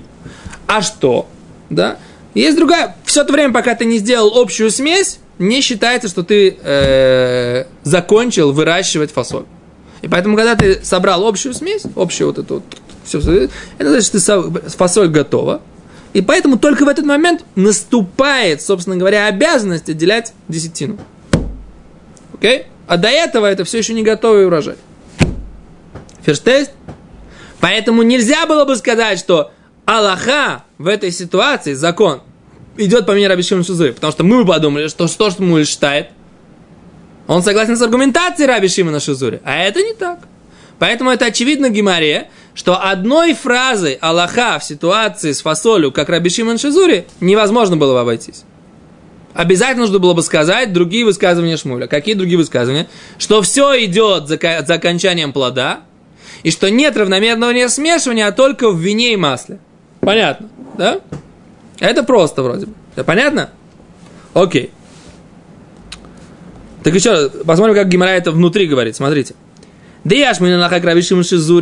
А 0.69 0.81
что? 0.81 1.27
Да? 1.69 1.97
Есть 2.35 2.57
другая. 2.57 2.95
Все 3.05 3.23
это 3.23 3.33
время, 3.33 3.53
пока 3.53 3.75
ты 3.75 3.85
не 3.85 3.99
сделал 3.99 4.39
общую 4.39 4.71
смесь, 4.71 5.19
не 5.41 5.61
считается, 5.61 6.07
что 6.07 6.23
ты 6.23 6.57
э, 6.63 7.65
закончил 7.83 8.53
выращивать 8.53 9.11
фасоль. 9.11 9.45
И 10.03 10.09
поэтому, 10.09 10.37
когда 10.37 10.55
ты 10.55 10.85
собрал 10.85 11.27
общую 11.27 11.53
смесь, 11.53 11.83
общую 11.97 12.29
вот 12.29 12.39
эту 12.39 12.55
вот, 12.55 12.65
все, 13.07 13.49
это 13.79 13.91
значит, 13.91 14.23
что 14.23 14.53
фасоль 14.77 15.09
готова. 15.09 15.63
И 16.13 16.23
поэтому 16.23 16.59
только 16.59 16.85
в 16.85 16.89
этот 16.89 17.05
момент 17.05 17.45
наступает, 17.55 18.63
собственно 18.63 18.97
говоря, 18.97 19.27
обязанность 19.27 19.89
отделять 19.89 20.33
десятину. 20.49 20.99
Окей? 22.35 22.59
Okay? 22.59 22.67
А 22.87 22.97
до 22.97 23.09
этого 23.09 23.47
это 23.47 23.65
все 23.65 23.79
еще 23.79 23.93
не 23.95 24.03
готовый 24.03 24.47
урожай. 24.47 24.77
Ферштест? 26.23 26.71
Поэтому 27.61 28.03
нельзя 28.03 28.47
было 28.47 28.65
бы 28.65 28.77
сказать, 28.77 29.19
что 29.19 29.51
Аллаха 29.85 30.65
в 30.79 30.87
этой 30.87 31.11
ситуации, 31.11 31.75
закон, 31.75 32.23
идет 32.77 33.07
по 33.07 33.13
мнению 33.13 33.31
Раби 33.31 33.43
Шимон 33.43 33.65
Шузы, 33.65 33.93
потому 33.93 34.13
что 34.13 34.25
мы 34.25 34.45
подумали, 34.45 34.89
что 34.89 35.07
то, 35.09 35.31
что 35.31 35.43
Муль 35.43 35.67
считает, 35.67 36.09
он 37.27 37.43
согласен 37.43 37.77
с 37.77 37.83
аргументацией 37.83 38.49
Раби 38.49 38.69
Шимона 38.69 39.01
Шузури, 39.01 39.41
а 39.45 39.59
это 39.59 39.83
не 39.83 39.95
так. 39.95 40.21
Поэтому 40.79 41.11
это 41.11 41.27
очевидно 41.27 41.71
Гимаре, 41.71 42.29
что 42.57 42.83
одной 42.83 43.35
фразой 43.35 43.99
Аллаха 44.01 44.59
в 44.59 44.65
ситуации 44.65 45.33
с 45.33 45.43
фасолью, 45.43 45.93
как 45.93 46.09
Раби 46.09 46.31
Шимон 46.31 46.57
Шизури, 46.57 47.07
невозможно 47.21 47.77
было 47.77 47.93
бы 47.93 48.01
обойтись. 48.01 48.45
Обязательно 49.35 49.83
нужно 49.83 49.99
было 49.99 50.15
бы 50.15 50.23
сказать 50.23 50.73
другие 50.73 51.05
высказывания 51.05 51.59
Шмуля. 51.59 51.87
Какие 51.87 52.15
другие 52.15 52.39
высказывания? 52.39 52.89
Что 53.19 53.43
все 53.43 53.85
идет 53.85 54.29
за, 54.29 54.39
за 54.67 54.75
окончанием 54.75 55.35
плода, 55.35 55.81
и 56.43 56.51
что 56.51 56.71
нет 56.71 56.97
равномерного 56.97 57.51
не 57.51 57.69
смешивания, 57.69 58.27
а 58.27 58.33
только 58.33 58.71
в 58.71 58.81
вине 58.81 59.13
и 59.13 59.17
масле. 59.17 59.59
Понятно, 60.01 60.49
да? 60.79 61.01
Это 61.79 62.05
просто 62.05 62.43
вроде 62.43 62.67
бы. 62.67 62.73
Это 62.95 63.05
понятно? 63.05 63.51
Окей. 64.33 64.71
Так 66.83 66.95
еще 66.95 67.29
посмотрим, 67.45 67.75
как 67.75 67.89
Гимара 67.89 68.11
это 68.11 68.31
внутри 68.31 68.67
говорит. 68.67 68.97
Смотрите. 68.97 69.35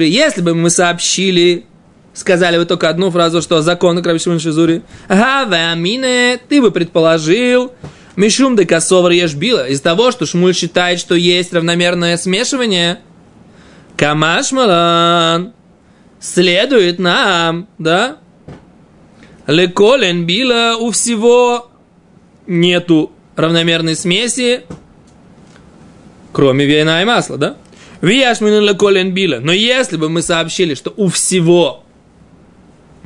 Если 0.06 0.42
бы 0.42 0.54
мы 0.54 0.68
сообщили, 0.68 1.64
сказали 2.12 2.58
бы 2.58 2.66
только 2.66 2.90
одну 2.90 3.10
фразу, 3.10 3.40
что 3.40 3.62
закон 3.62 4.04
Рабишим 4.04 4.38
Шизури. 4.38 4.82
Ага, 5.08 5.48
вы 5.48 5.56
амине, 5.56 6.38
ты 6.48 6.60
бы 6.60 6.70
предположил. 6.70 7.72
Мишум 8.16 8.54
де 8.54 8.66
косовар 8.66 9.12
ешбила. 9.12 9.66
Из 9.66 9.80
того, 9.80 10.10
что 10.12 10.26
Шмуль 10.26 10.54
считает, 10.54 11.00
что 11.00 11.14
есть 11.14 11.54
равномерное 11.54 12.18
смешивание. 12.18 13.00
Камашмалан. 13.96 15.54
Следует 16.20 16.98
нам, 16.98 17.66
да? 17.78 18.18
Леколен 19.46 20.26
била 20.26 20.76
у 20.78 20.90
всего 20.90 21.70
нету 22.46 23.10
равномерной 23.36 23.96
смеси, 23.96 24.64
кроме 26.32 26.66
вина 26.66 27.00
и 27.00 27.04
масла, 27.04 27.36
да? 27.38 27.56
Вияшмину 28.04 28.61
леколен 28.61 29.12
била. 29.12 29.38
Но 29.40 29.52
если 29.52 29.96
бы 29.96 30.08
мы 30.08 30.23
сообщили, 30.23 30.75
что 30.75 30.92
у 30.96 31.08
всего 31.08 31.84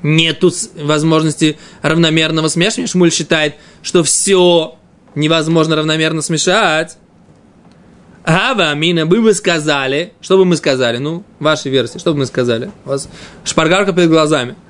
нету 0.02 0.52
возможности 0.76 1.58
равномерного 1.82 2.48
смешивания, 2.48 2.86
Шмуль 2.86 3.12
считает, 3.12 3.54
что 3.82 4.02
все 4.02 4.76
невозможно 5.14 5.76
равномерно 5.76 6.22
смешать, 6.22 6.98
Ава 8.24 8.70
Амина, 8.70 9.06
мы 9.06 9.22
бы 9.22 9.32
сказали, 9.32 10.12
что 10.20 10.36
бы 10.36 10.44
мы 10.44 10.56
сказали, 10.56 10.98
ну, 10.98 11.24
вашей 11.38 11.70
версии, 11.70 11.98
что 11.98 12.12
бы 12.12 12.20
мы 12.20 12.26
сказали? 12.26 12.70
У 12.84 12.90
вас 12.90 13.08
шпаргарка 13.44 13.92
перед 13.92 14.10
глазами– 14.10 14.54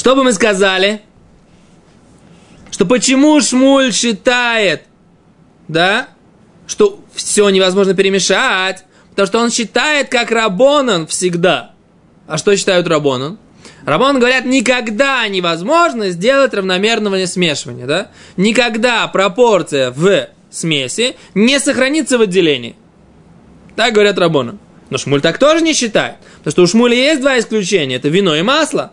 что 0.00 0.16
бы 0.16 0.24
мы 0.24 0.32
сказали? 0.32 1.02
Что 2.70 2.86
почему 2.86 3.38
Шмуль 3.42 3.92
считает, 3.92 4.84
да, 5.68 6.08
что 6.66 7.04
все 7.12 7.50
невозможно 7.50 7.92
перемешать, 7.92 8.84
потому 9.10 9.26
что 9.26 9.38
он 9.38 9.50
считает 9.50 10.08
как 10.08 10.30
Рабонан 10.30 11.06
всегда. 11.06 11.72
А 12.26 12.38
что 12.38 12.56
считают 12.56 12.86
Рабонан? 12.88 13.38
Рабон 13.84 14.18
говорят, 14.18 14.44
никогда 14.44 15.26
невозможно 15.28 16.10
сделать 16.10 16.54
равномерного 16.54 17.24
смешивания, 17.26 17.86
да? 17.86 18.10
Никогда 18.36 19.06
пропорция 19.08 19.90
в 19.90 20.28
смеси 20.50 21.16
не 21.34 21.58
сохранится 21.58 22.18
в 22.18 22.22
отделении. 22.22 22.76
Так 23.76 23.94
говорят 23.94 24.18
Рабона. 24.18 24.58
Но 24.90 24.98
Шмуль 24.98 25.20
так 25.20 25.38
тоже 25.38 25.62
не 25.62 25.72
считает. 25.72 26.16
Потому 26.38 26.52
что 26.52 26.62
у 26.62 26.66
Шмуля 26.66 26.94
есть 26.94 27.20
два 27.20 27.38
исключения. 27.38 27.96
Это 27.96 28.08
вино 28.08 28.34
и 28.34 28.42
масло. 28.42 28.92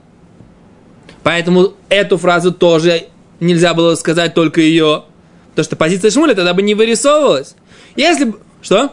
Поэтому 1.23 1.73
эту 1.89 2.17
фразу 2.17 2.53
тоже 2.53 3.07
нельзя 3.39 3.73
было 3.73 3.95
сказать 3.95 4.33
только 4.33 4.61
ее. 4.61 5.03
Потому 5.49 5.63
что 5.65 5.75
позиция 5.75 6.11
Шмуля 6.11 6.35
тогда 6.35 6.53
бы 6.53 6.61
не 6.61 6.75
вырисовывалась. 6.75 7.55
Если 7.95 8.25
бы... 8.25 8.39
Что? 8.61 8.91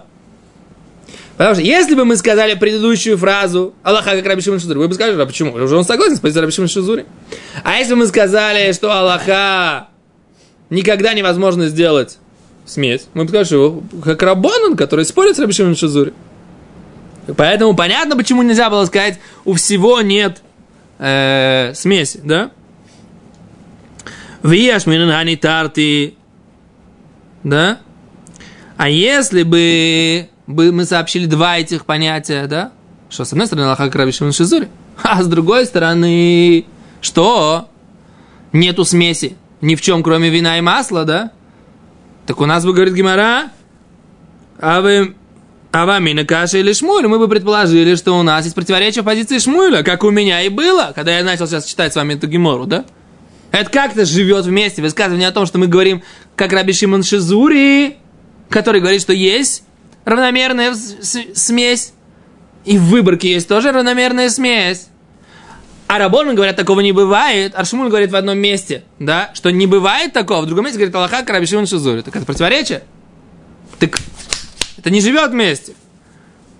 Потому 1.37 1.57
что 1.57 1.65
если 1.65 1.95
бы 1.95 2.05
мы 2.05 2.17
сказали 2.17 2.55
предыдущую 2.55 3.19
фразу 3.19 3.75
Аллаха 3.83 4.11
как 4.11 4.25
Раби 4.25 4.41
Шимон 4.41 4.61
Шизури, 4.61 4.79
вы 4.79 4.89
бы 4.89 4.95
сказали, 4.95 5.21
а 5.21 5.27
почему? 5.27 5.53
Уже 5.53 5.77
он 5.77 5.85
согласен 5.85 6.17
с 6.17 6.21
позицией 6.21 6.43
Раби 6.43 6.53
Шимон 6.53 6.69
Шизури. 6.69 7.07
А 7.65 7.77
если 7.77 7.95
бы 7.95 8.01
мы 8.01 8.07
сказали, 8.07 8.73
что 8.73 8.93
Аллаха 8.93 9.89
никогда 10.71 11.13
невозможно 11.13 11.67
сделать 11.67 12.19
смесь, 12.67 13.07
мы 13.15 13.25
бы 13.25 13.31
сказали, 13.31 13.47
что 13.47 13.83
как 14.05 14.23
Рабонан, 14.23 14.77
который 14.77 15.05
спорит 15.05 15.37
с 15.37 15.41
Раби 15.41 15.53
Шимон 15.53 15.75
Шизури. 15.75 16.13
Поэтому 17.37 17.75
понятно, 17.75 18.17
почему 18.17 18.43
нельзя 18.43 18.71
было 18.71 18.85
сказать, 18.85 19.19
у 19.45 19.55
всего 19.55 20.03
нет 20.03 20.43
э, 20.99 21.73
смеси, 21.75 22.21
да? 22.23 22.53
Вияш 24.45 24.87
минан 24.87 25.37
тарти, 25.39 26.17
да? 27.43 27.81
А 28.77 28.89
если 28.89 29.43
бы 29.43 30.29
мы 30.47 30.85
сообщили 30.85 31.27
два 31.27 31.59
этих 31.59 31.87
понятия, 31.87 32.47
да? 32.47 32.73
Что, 33.11 33.25
с 33.25 33.33
одной 33.33 33.47
стороны, 33.47 33.67
Аллаха 33.67 33.91
Краби 33.91 34.11
Шизури, 34.11 34.69
а 35.03 35.23
с 35.23 35.27
другой 35.27 35.67
стороны, 35.67 36.67
что? 37.01 37.69
Нету 38.53 38.85
смеси 38.85 39.37
ни 39.65 39.75
в 39.75 39.81
чем, 39.81 40.03
кроме 40.03 40.29
вина 40.29 40.59
и 40.59 40.61
масла, 40.61 41.05
да? 41.05 41.33
Так 42.27 42.41
у 42.41 42.47
нас 42.47 42.65
бы, 42.65 42.73
говорит 42.73 42.95
Гимара, 42.95 43.51
а 44.59 44.81
вы 44.81 45.15
а 45.73 45.87
вами 45.87 46.23
каша 46.23 46.59
или 46.59 46.73
Шмуль, 46.73 47.09
мы 47.09 47.19
бы 47.19 47.27
предположили, 47.27 47.97
что 47.97 48.17
у 48.17 48.23
нас 48.23 48.45
есть 48.45 48.55
противоречие 48.55 49.03
в 49.03 49.07
позиции 49.07 49.39
Шмуля, 49.39 49.83
как 49.83 50.05
у 50.05 50.11
меня 50.11 50.43
и 50.43 50.49
было, 50.49 50.93
когда 50.95 51.19
я 51.19 51.25
начал 51.25 51.49
сейчас 51.49 51.65
читать 51.65 51.93
с 51.93 51.97
вами 51.97 52.15
эту 52.15 52.29
гемору, 52.29 52.67
да? 52.67 52.85
Это 53.51 53.71
как-то 53.71 54.05
живет 54.05 54.45
вместе. 54.45 54.83
Высказывание 54.83 55.29
о 55.29 55.33
том, 55.33 55.47
что 55.47 55.59
мы 55.59 55.67
говорим, 55.67 56.03
как 56.37 56.53
Раби 56.53 56.73
Шимон 56.73 57.03
Шизури, 57.03 57.97
который 58.51 58.81
говорит, 58.81 59.01
что 59.01 59.13
есть 59.13 59.65
равномерная 60.05 60.75
смесь, 60.75 61.93
и 62.65 62.79
в 62.79 62.85
выборке 62.85 63.33
есть 63.33 63.49
тоже 63.49 63.73
равномерная 63.73 64.31
смесь. 64.31 64.89
А 65.87 65.99
Рабон 65.99 66.35
говорят, 66.35 66.57
такого 66.57 66.81
не 66.81 66.93
бывает. 66.93 67.53
А 67.55 67.65
Шмуль 67.65 67.89
говорит 67.89 68.11
в 68.11 68.17
одном 68.17 68.39
месте, 68.39 68.85
да, 68.99 69.31
что 69.35 69.51
не 69.51 69.67
бывает 69.67 70.13
такого. 70.13 70.43
В 70.43 70.47
другом 70.47 70.65
месте 70.65 70.79
говорит 70.79 70.95
Аллаха 70.95 71.25
Раби 71.27 71.47
Шимон 71.47 71.67
Шизури. 71.67 72.01
Так 72.01 72.17
это 72.17 72.25
противоречие? 72.25 72.83
Так 73.79 73.99
это 74.79 74.91
не 74.91 75.01
живет 75.01 75.31
вместе. 75.31 75.75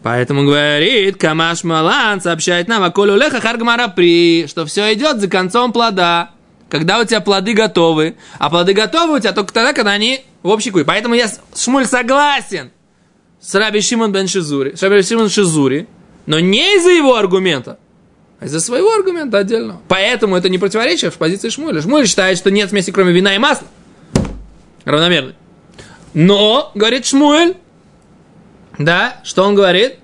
Поэтому 0.03 0.45
говорит, 0.45 1.17
Камаш 1.17 1.65
Малан 1.65 2.21
сообщает 2.21 2.69
нам, 2.69 2.83
Аколю 2.83 3.17
Леха 3.17 3.41
Харгмара 3.41 3.89
при, 3.89 4.47
что 4.47 4.67
все 4.67 4.93
идет 4.93 5.19
за 5.21 5.29
концом 5.29 5.73
плода. 5.73 6.33
Когда 6.69 7.01
у 7.01 7.05
тебя 7.05 7.21
плоды 7.21 7.55
готовы. 7.55 8.17
А 8.39 8.51
плоды 8.51 8.75
готовы 8.75 9.17
у 9.17 9.19
тебя 9.19 9.33
только 9.33 9.55
тогда, 9.55 9.73
когда 9.73 9.93
они 9.93 10.21
в 10.43 10.49
общей 10.49 10.71
куе. 10.71 10.85
Поэтому 10.85 11.15
я, 11.15 11.31
Шмуль, 11.57 11.87
согласен 11.87 12.71
с 13.45 13.55
Раби 13.55 13.81
Шимон 13.83 14.11
бен 14.11 14.27
Шизури, 14.27 14.75
с 14.75 14.83
Раби 14.83 15.03
Шимон 15.03 15.29
Шизури, 15.29 15.87
но 16.27 16.41
не 16.41 16.77
из-за 16.77 16.91
его 16.91 17.17
аргумента, 17.17 17.79
а 18.41 18.47
из-за 18.47 18.61
своего 18.61 18.91
аргумента 18.93 19.39
отдельно. 19.39 19.81
Поэтому 19.89 20.37
это 20.37 20.49
не 20.49 20.59
противоречие 20.59 21.11
в 21.11 21.19
позиции 21.19 21.51
Шмуля. 21.51 21.83
Шмуль 21.83 22.07
считает, 22.07 22.39
что 22.39 22.51
нет 22.51 22.71
смеси, 22.71 22.91
кроме 22.91 23.13
вина 23.13 23.35
и 23.35 23.39
масла. 23.39 23.67
Равномерно. 24.85 25.35
Но, 26.15 26.71
говорит 26.75 27.05
Шмуэль, 27.05 27.57
да, 28.79 29.21
что 29.25 29.43
он 29.45 29.55
говорит? 29.55 29.97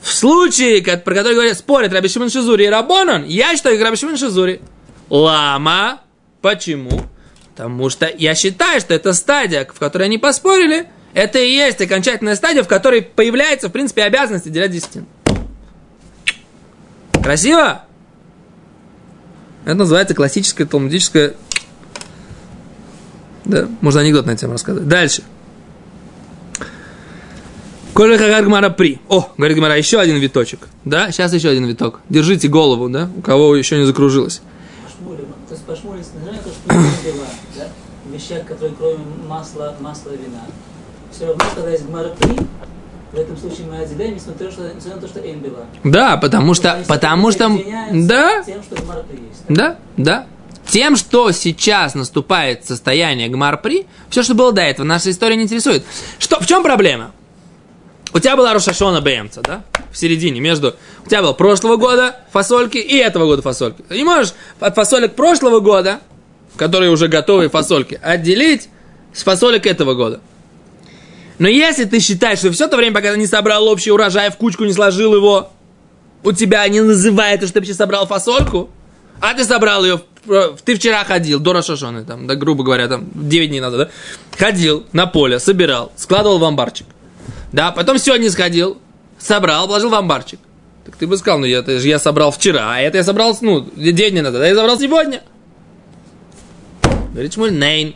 В 0.00 0.12
случае, 0.12 0.82
как- 0.82 1.04
про 1.04 1.14
который 1.14 1.34
говорят, 1.34 1.56
спорят 1.56 1.92
Раби 1.92 2.08
Шимон 2.08 2.30
Шизури 2.30 2.64
и 2.64 2.68
Рабонан, 2.68 3.24
я 3.24 3.54
считаю, 3.54 3.76
как 3.76 3.84
Раби 3.84 3.96
Шимон 3.96 4.16
Шизури. 4.16 4.60
Лама. 5.08 6.00
Почему? 6.40 7.02
Потому 7.54 7.90
что 7.90 8.10
я 8.18 8.34
считаю, 8.34 8.80
что 8.80 8.94
эта 8.94 9.12
стадия, 9.12 9.68
в 9.72 9.78
которой 9.78 10.04
они 10.04 10.18
поспорили, 10.18 10.88
это 11.14 11.38
и 11.38 11.50
есть 11.50 11.80
окончательная 11.80 12.36
стадия, 12.36 12.62
в 12.62 12.68
которой 12.68 13.02
появляется, 13.02 13.68
в 13.68 13.72
принципе, 13.72 14.02
обязанность 14.04 14.46
отделять 14.46 14.70
десятину. 14.70 15.06
Красиво? 17.22 17.84
Это 19.64 19.74
называется 19.74 20.14
классическое 20.14 20.66
талмудическое... 20.66 21.34
Да, 23.44 23.68
можно 23.80 24.00
анекдот 24.00 24.26
на 24.26 24.30
эту 24.32 24.42
тему 24.42 24.54
рассказать. 24.54 24.86
Дальше. 24.88 25.22
Коля 27.92 28.16
Хагар 28.16 28.44
Гмара 28.44 28.70
при. 28.70 29.00
О, 29.08 29.32
говорит 29.36 29.56
Гмара, 29.58 29.76
еще 29.76 30.00
один 30.00 30.16
виточек. 30.16 30.68
Да, 30.84 31.10
сейчас 31.12 31.32
еще 31.34 31.50
один 31.50 31.66
виток. 31.66 32.00
Держите 32.08 32.48
голову, 32.48 32.88
да, 32.88 33.10
у 33.16 33.20
кого 33.20 33.54
еще 33.54 33.76
не 33.78 33.84
закружилось. 33.84 34.40
Пашмулем. 34.84 35.26
То 35.48 35.54
есть 35.54 35.64
пашмулем, 35.64 36.02
знаете, 36.22 36.42
как 36.66 36.74
шмулем 36.74 37.16
была, 37.16 37.26
да? 37.56 37.68
Вещах, 38.10 38.46
которые 38.46 38.74
кроме 38.76 39.04
масла, 39.28 39.76
масла 39.80 40.10
вина. 40.10 40.46
Все 41.12 41.26
равно, 41.26 41.44
когда 41.54 41.70
есть 41.70 41.86
гмара 41.86 42.10
в 43.12 43.18
этом 43.18 43.36
случае 43.36 43.66
мы 43.66 43.78
отделяем, 43.78 44.14
несмотря, 44.14 44.50
что, 44.50 44.62
несмотря 44.62 44.94
на 44.94 45.00
то, 45.02 45.08
что 45.08 45.20
эм 45.20 45.40
была. 45.40 45.66
Да, 45.84 46.16
потому 46.16 46.54
То 46.54 46.54
что, 46.54 46.76
есть 46.78 46.88
потому 46.88 47.30
что, 47.30 47.48
да, 47.92 48.42
Тем, 48.42 48.62
что 48.62 48.74
есть. 48.76 49.44
да, 49.48 49.76
да. 49.98 50.26
Тем, 50.66 50.96
что 50.96 51.30
сейчас 51.32 51.94
наступает 51.94 52.64
состояние 52.64 53.28
гмарпри, 53.28 53.86
все, 54.08 54.22
что 54.22 54.34
было 54.34 54.52
до 54.52 54.62
этого, 54.62 54.86
наша 54.86 55.10
история 55.10 55.36
не 55.36 55.42
интересует. 55.42 55.84
Что, 56.18 56.40
в 56.40 56.46
чем 56.46 56.62
проблема? 56.62 57.10
У 58.14 58.18
тебя 58.18 58.36
была 58.36 58.54
Рошашона 58.54 59.02
Бэмца, 59.02 59.42
да? 59.42 59.62
В 59.90 59.98
середине, 59.98 60.40
между... 60.40 60.74
У 61.04 61.08
тебя 61.08 61.20
было 61.20 61.34
прошлого 61.34 61.76
года 61.76 62.16
фасольки 62.30 62.78
и 62.78 62.96
этого 62.96 63.26
года 63.26 63.42
фасольки. 63.42 63.82
Ты 63.82 63.96
не 63.96 64.04
можешь 64.04 64.32
от 64.60 64.74
фасолек 64.74 65.14
прошлого 65.14 65.60
года, 65.60 66.00
которые 66.56 66.90
уже 66.90 67.08
готовые 67.08 67.50
фасольки, 67.50 67.98
отделить 68.02 68.68
с 69.12 69.22
фасолек 69.22 69.66
этого 69.66 69.94
года. 69.94 70.20
Но 71.38 71.48
если 71.48 71.84
ты 71.84 71.98
считаешь, 72.00 72.38
что 72.38 72.52
все 72.52 72.68
то 72.68 72.76
время, 72.76 72.94
пока 72.94 73.12
ты 73.12 73.18
не 73.18 73.26
собрал 73.26 73.66
общий 73.68 73.90
урожай, 73.90 74.30
в 74.30 74.36
кучку 74.36 74.64
не 74.64 74.72
сложил 74.72 75.14
его, 75.14 75.50
у 76.24 76.32
тебя 76.32 76.66
не 76.68 76.80
называется, 76.80 77.46
что 77.46 77.54
ты 77.54 77.60
вообще 77.60 77.74
собрал 77.74 78.06
фасольку, 78.06 78.70
а 79.20 79.34
ты 79.34 79.44
собрал 79.44 79.84
ее, 79.84 80.00
в- 80.24 80.56
ты 80.64 80.76
вчера 80.76 81.02
ходил, 81.04 81.40
до 81.40 81.52
Рошашоны, 81.52 82.04
там, 82.04 82.26
да, 82.26 82.34
грубо 82.36 82.62
говоря, 82.64 82.86
там, 82.86 83.08
9 83.14 83.48
дней 83.48 83.60
надо, 83.60 83.76
да? 83.78 83.88
Ходил 84.38 84.84
на 84.92 85.06
поле, 85.06 85.38
собирал, 85.40 85.90
складывал 85.96 86.38
в 86.38 86.44
амбарчик. 86.44 86.86
Да, 87.52 87.72
потом 87.72 87.98
сегодня 87.98 88.30
сходил, 88.30 88.78
собрал, 89.18 89.66
положил 89.66 89.90
в 89.90 89.94
амбарчик. 89.94 90.38
Так 90.84 90.96
ты 90.96 91.06
бы 91.06 91.16
сказал, 91.16 91.38
ну 91.40 91.46
это 91.46 91.78
же 91.78 91.88
я 91.88 91.98
собрал 91.98 92.30
вчера, 92.30 92.74
а 92.74 92.80
это 92.80 92.98
я 92.98 93.04
собрал, 93.04 93.36
ну, 93.40 93.68
9 93.76 94.10
дней 94.12 94.20
назад, 94.22 94.42
а 94.42 94.46
я 94.46 94.54
собрал 94.54 94.78
сегодня. 94.78 95.22
Говорит 97.12 97.34
Шмуль, 97.34 97.52
нейн, 97.52 97.94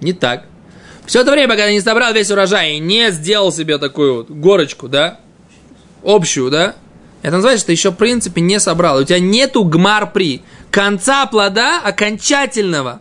не 0.00 0.12
так. 0.12 0.44
Все 1.06 1.20
это 1.20 1.30
время, 1.30 1.54
ты 1.56 1.72
не 1.72 1.80
собрал 1.80 2.12
весь 2.14 2.30
урожай 2.30 2.74
и 2.74 2.78
не 2.78 3.10
сделал 3.10 3.52
себе 3.52 3.78
такую 3.78 4.14
вот 4.16 4.30
горочку, 4.30 4.88
да, 4.88 5.20
общую, 6.02 6.50
да, 6.50 6.76
это 7.22 7.36
называется, 7.36 7.62
что 7.62 7.66
ты 7.68 7.72
еще, 7.72 7.90
в 7.90 7.96
принципе, 7.96 8.42
не 8.42 8.60
собрал. 8.60 8.98
У 8.98 9.04
тебя 9.04 9.18
нету 9.18 9.64
гмар 9.64 10.12
при. 10.12 10.42
Конца 10.70 11.24
плода 11.24 11.80
окончательного 11.80 13.00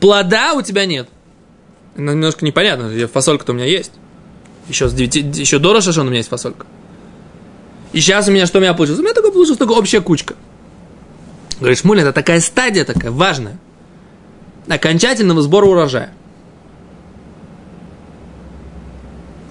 плода 0.00 0.54
у 0.54 0.62
тебя 0.62 0.86
нет. 0.86 1.08
Ну, 1.96 2.12
немножко 2.12 2.44
непонятно, 2.44 2.90
фасолька-то 3.08 3.52
у 3.52 3.54
меня 3.54 3.66
есть. 3.66 3.92
Еще, 4.68 4.88
с 4.88 4.94
9, 4.94 5.36
еще 5.36 5.58
до 5.58 5.72
Рошашона 5.72 6.06
у 6.06 6.08
меня 6.08 6.18
есть 6.18 6.28
фасолька. 6.28 6.66
И 7.92 8.00
сейчас 8.00 8.28
у 8.28 8.32
меня 8.32 8.46
что 8.46 8.58
у 8.58 8.60
меня 8.60 8.74
получилось? 8.74 9.00
У 9.00 9.02
меня 9.02 9.14
такое 9.14 9.32
получилось 9.32 9.58
только 9.58 9.72
общая 9.72 10.00
кучка. 10.00 10.34
Говоришь, 11.58 11.84
Муля, 11.84 12.02
это 12.02 12.12
такая 12.12 12.40
стадия 12.40 12.84
такая 12.84 13.10
важная. 13.10 13.58
Окончательного 14.68 15.42
сбора 15.42 15.66
урожая. 15.66 16.12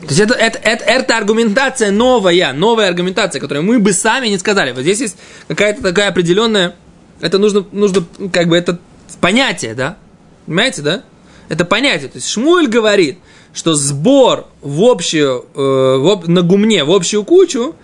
То 0.07 0.13
есть 0.13 0.21
это, 0.21 0.33
это, 0.35 0.57
это, 0.59 0.85
это 0.85 1.17
аргументация 1.17 1.91
новая, 1.91 2.53
новая 2.53 2.87
аргументация, 2.87 3.41
которую 3.41 3.65
мы 3.65 3.79
бы 3.79 3.91
сами 3.91 4.27
не 4.27 4.37
сказали. 4.37 4.71
Вот 4.71 4.81
здесь 4.81 5.01
есть 5.01 5.17
какая-то 5.49 5.83
такая 5.83 6.07
определенная, 6.09 6.75
это 7.19 7.37
нужно, 7.37 7.65
нужно 7.73 8.05
как 8.31 8.47
бы 8.47 8.55
это 8.55 8.79
понятие, 9.19 9.73
да? 9.73 9.97
Понимаете, 10.45 10.81
да? 10.81 11.03
Это 11.49 11.65
понятие. 11.65 12.07
То 12.07 12.19
есть 12.19 12.29
Шмуль 12.29 12.67
говорит, 12.67 13.19
что 13.53 13.73
сбор 13.75 14.47
в 14.61 14.81
общую, 14.83 15.45
э, 15.53 15.59
в 15.59 16.29
на 16.29 16.41
гумне, 16.41 16.85
в 16.85 16.91
общую 16.91 17.25
кучу, 17.25 17.75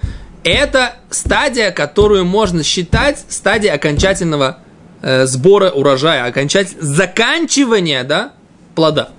это 0.45 0.95
стадия, 1.09 1.71
которую 1.71 2.23
можно 2.23 2.63
считать 2.63 3.19
стадией 3.27 3.73
окончательного 3.73 4.59
э, 5.01 5.25
сбора 5.25 5.71
урожая, 5.71 6.25
окончатель... 6.25 6.77
заканчивания, 6.79 8.05
да, 8.05 8.31
плода. 8.75 9.09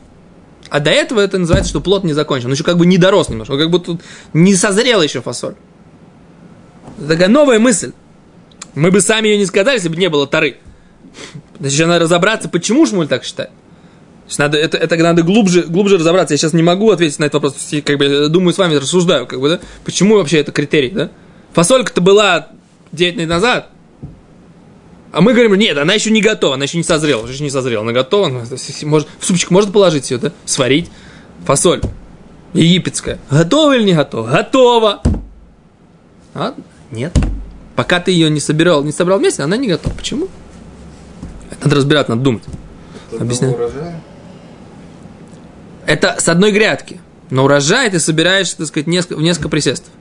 А 0.70 0.80
до 0.80 0.90
этого 0.90 1.20
это 1.20 1.38
называется, 1.38 1.70
что 1.70 1.80
плод 1.80 2.04
не 2.04 2.12
закончен. 2.12 2.46
Он 2.46 2.52
еще 2.52 2.64
как 2.64 2.78
бы 2.78 2.86
не 2.86 2.98
дорос 2.98 3.28
немножко, 3.28 3.52
он 3.52 3.58
как 3.58 3.70
будто 3.70 3.98
не 4.32 4.54
созрела 4.54 5.02
еще 5.02 5.20
фасоль. 5.20 5.54
Такая 7.06 7.28
новая 7.28 7.58
мысль. 7.58 7.92
Мы 8.74 8.90
бы 8.90 9.00
сами 9.00 9.28
ее 9.28 9.38
не 9.38 9.46
сказали, 9.46 9.76
если 9.76 9.88
бы 9.88 9.96
не 9.96 10.08
было 10.08 10.26
тары. 10.26 10.56
Значит, 11.60 11.86
надо 11.86 12.00
разобраться, 12.00 12.48
почему 12.48 12.86
Шмуль 12.86 13.06
так 13.06 13.24
считает. 13.24 13.50
Значит, 14.26 14.38
надо, 14.38 14.58
это, 14.58 14.78
это 14.78 14.96
надо 14.96 15.22
глубже, 15.22 15.62
глубже 15.62 15.98
разобраться. 15.98 16.34
Я 16.34 16.38
сейчас 16.38 16.54
не 16.54 16.62
могу 16.62 16.90
ответить 16.90 17.18
на 17.18 17.24
этот 17.24 17.34
вопрос. 17.34 17.56
Как 17.84 17.98
бы, 17.98 18.28
думаю, 18.28 18.52
с 18.54 18.58
вами 18.58 18.74
рассуждаю, 18.74 19.26
как 19.26 19.40
бы, 19.40 19.48
да? 19.48 19.60
Почему 19.84 20.16
вообще 20.16 20.38
это 20.38 20.50
критерий, 20.50 20.90
да? 20.90 21.10
Фасолька-то 21.52 22.00
была 22.00 22.48
9 22.92 23.16
лет 23.16 23.28
назад. 23.28 23.68
А 25.14 25.20
мы 25.20 25.32
говорим, 25.32 25.54
нет, 25.54 25.78
она 25.78 25.94
еще 25.94 26.10
не 26.10 26.20
готова, 26.20 26.54
она 26.54 26.64
еще 26.64 26.76
не 26.76 26.82
созрела, 26.82 27.24
еще 27.24 27.44
не 27.44 27.50
созрела, 27.50 27.82
она 27.82 27.92
готова, 27.92 28.26
ну, 28.26 28.42
может, 28.82 29.08
в 29.20 29.24
супчик 29.24 29.50
можно 29.52 29.70
положить 29.70 30.10
ее, 30.10 30.18
да, 30.18 30.32
сварить, 30.44 30.90
фасоль 31.46 31.82
египетская, 32.52 33.20
готова 33.30 33.76
или 33.76 33.84
не 33.84 33.92
готова? 33.92 34.28
Готова. 34.28 35.02
А? 36.34 36.54
Нет. 36.90 37.16
Пока 37.76 38.00
ты 38.00 38.10
ее 38.10 38.28
не 38.28 38.40
собирал, 38.40 38.82
не 38.82 38.90
собрал 38.90 39.20
вместе, 39.20 39.44
она 39.44 39.56
не 39.56 39.68
готова. 39.68 39.94
Почему? 39.94 40.28
Надо 41.62 41.76
разбираться, 41.76 42.10
надо 42.10 42.24
думать. 42.24 42.42
Объясняю. 43.16 43.56
Это 45.86 46.16
с 46.18 46.28
одной 46.28 46.50
грядки. 46.50 47.00
На 47.30 47.44
урожай 47.44 47.88
ты 47.88 48.00
собираешь, 48.00 48.52
так 48.52 48.66
сказать, 48.66 48.88
несколько, 48.88 49.14
в 49.18 49.22
несколько 49.22 49.48
присестов. 49.48 49.92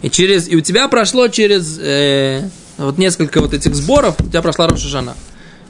И, 0.00 0.08
через, 0.08 0.48
и 0.48 0.56
у 0.56 0.62
тебя 0.62 0.88
прошло 0.88 1.28
через 1.28 1.78
э, 1.78 2.48
вот 2.86 2.98
несколько 2.98 3.40
вот 3.40 3.54
этих 3.54 3.74
сборов, 3.74 4.16
у 4.20 4.24
тебя 4.24 4.42
прошла 4.42 4.68
Рошашана. 4.68 5.14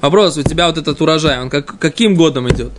Вопрос, 0.01 0.37
у 0.37 0.42
тебя 0.42 0.66
вот 0.66 0.79
этот 0.79 1.01
урожай, 1.01 1.40
он 1.40 1.51
как, 1.51 1.79
каким 1.79 2.16
годом 2.16 2.48
идет? 2.48 2.72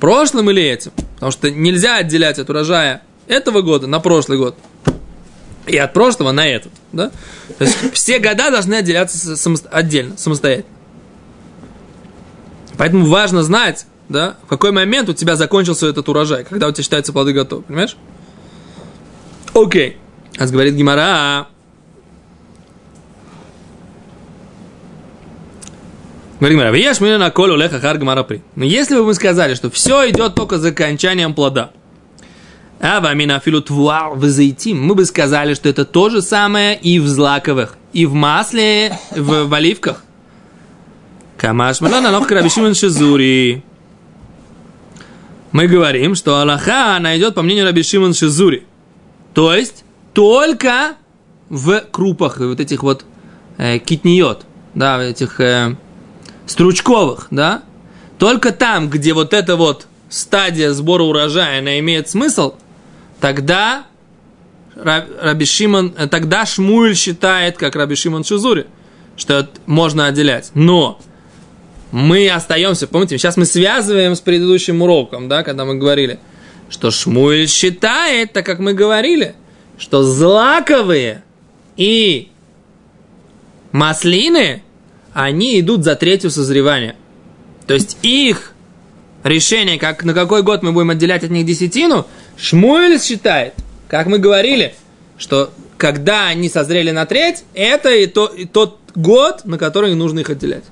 Прошлым 0.00 0.50
или 0.50 0.62
этим? 0.62 0.92
Потому 1.14 1.32
что 1.32 1.50
нельзя 1.50 1.96
отделять 1.96 2.38
от 2.38 2.50
урожая 2.50 3.02
этого 3.26 3.62
года 3.62 3.86
на 3.86 4.00
прошлый 4.00 4.38
год. 4.38 4.56
И 5.66 5.76
от 5.76 5.92
прошлого 5.92 6.32
на 6.32 6.46
этот. 6.46 6.72
Да? 6.92 7.10
То 7.58 7.64
есть 7.64 7.94
все 7.94 8.18
года 8.18 8.50
должны 8.50 8.74
отделяться 8.74 9.32
самосто- 9.32 9.68
отдельно, 9.68 10.16
самостоятельно. 10.16 10.70
Поэтому 12.76 13.06
важно 13.06 13.42
знать, 13.42 13.86
да, 14.08 14.36
в 14.44 14.48
какой 14.48 14.70
момент 14.70 15.08
у 15.08 15.14
тебя 15.14 15.36
закончился 15.36 15.86
этот 15.86 16.08
урожай, 16.08 16.44
когда 16.44 16.68
у 16.68 16.72
тебя 16.72 16.84
считаются 16.84 17.12
плоды 17.12 17.32
готовы, 17.32 17.62
понимаешь? 17.62 17.96
Окей. 19.54 19.96
Говорит 20.38 20.74
Гимара. 20.74 20.74
Говорит 20.74 20.74
Гимара, 20.74 21.46
«Вияш 21.46 21.46
меня 21.46 21.46
на 21.46 21.46
колю 21.46 21.46
леха 21.46 21.46
хар 21.46 21.54
гмара 21.54 21.54
при». 25.88 26.25
Но 28.56 28.64
если 28.64 28.96
бы 28.96 29.04
мы 29.04 29.14
сказали, 29.14 29.54
что 29.54 29.70
все 29.70 30.10
идет 30.10 30.34
только 30.34 30.58
за 30.58 30.68
окончанием 30.68 31.32
плода, 31.34 31.70
а 32.78 33.00
вамина 33.00 33.40
филу 33.40 33.62
твуар 33.62 34.10
вазайтим, 34.14 34.82
мы 34.82 34.94
бы 34.94 35.06
сказали, 35.06 35.54
что 35.54 35.68
это 35.68 35.86
то 35.86 36.10
же 36.10 36.20
самое 36.20 36.78
и 36.78 36.98
в 36.98 37.08
злаковых, 37.08 37.76
и 37.94 38.04
в 38.04 38.12
масле, 38.12 38.98
в, 39.12 39.46
в 39.46 39.54
оливках. 39.54 40.02
Камаш 41.38 41.80
Рабишимон 41.80 42.74
Шизури. 42.74 43.62
Мы 45.52 45.68
говорим, 45.68 46.14
что 46.14 46.40
Аллаха 46.40 46.98
найдет 47.00 47.34
по 47.34 47.42
мнению 47.42 47.64
Раби 47.64 47.82
Шимон 47.82 48.12
Шизури. 48.12 48.66
То 49.32 49.54
есть, 49.54 49.84
только 50.12 50.96
в 51.48 51.80
крупах, 51.90 52.38
вот 52.38 52.60
этих 52.60 52.82
вот 52.82 53.04
э, 53.56 53.78
китниот, 53.78 54.44
да, 54.74 55.02
этих 55.02 55.40
э, 55.40 55.76
стручковых, 56.46 57.28
да, 57.30 57.62
только 58.18 58.52
там, 58.52 58.88
где 58.88 59.12
вот 59.12 59.34
эта 59.34 59.56
вот 59.56 59.86
стадия 60.08 60.72
сбора 60.72 61.02
урожая, 61.02 61.58
она 61.58 61.78
имеет 61.80 62.08
смысл, 62.08 62.54
тогда 63.20 63.86
Ра- 64.76 65.06
Раби 65.20 65.44
Шимон, 65.44 65.94
э, 65.96 66.06
тогда 66.06 66.46
Шмуль 66.46 66.94
считает, 66.94 67.56
как 67.56 67.76
Раби 67.76 67.94
Шимон 67.94 68.24
Шизури, 68.24 68.66
что 69.16 69.48
можно 69.66 70.06
отделять. 70.06 70.50
Но 70.54 71.00
мы 71.92 72.28
остаемся, 72.28 72.86
помните, 72.86 73.16
сейчас 73.18 73.36
мы 73.36 73.46
связываем 73.46 74.14
с 74.14 74.20
предыдущим 74.20 74.82
уроком, 74.82 75.28
да, 75.28 75.42
когда 75.42 75.64
мы 75.64 75.76
говорили, 75.76 76.18
что 76.68 76.90
Шмуль 76.90 77.48
считает, 77.48 78.32
так 78.32 78.44
как 78.44 78.58
мы 78.58 78.74
говорили, 78.74 79.34
что 79.78 80.02
злаковые 80.02 81.22
и 81.76 82.30
маслины, 83.72 84.62
они 85.16 85.58
идут 85.60 85.82
за 85.82 85.96
третью 85.96 86.30
созревание. 86.30 86.94
То 87.66 87.72
есть 87.72 87.96
их 88.02 88.52
решение, 89.24 89.78
как, 89.78 90.04
на 90.04 90.12
какой 90.12 90.42
год 90.42 90.62
мы 90.62 90.72
будем 90.72 90.90
отделять 90.90 91.24
от 91.24 91.30
них 91.30 91.46
десятину, 91.46 92.06
Шмуэль 92.36 93.00
считает, 93.00 93.54
как 93.88 94.08
мы 94.08 94.18
говорили, 94.18 94.74
что 95.16 95.50
когда 95.78 96.26
они 96.26 96.50
созрели 96.50 96.90
на 96.90 97.06
треть, 97.06 97.44
это 97.54 97.94
и, 97.94 98.06
то, 98.06 98.26
и 98.26 98.44
тот 98.44 98.78
год, 98.94 99.46
на 99.46 99.56
который 99.56 99.94
нужно 99.94 100.18
их 100.18 100.28
отделять. 100.28 100.64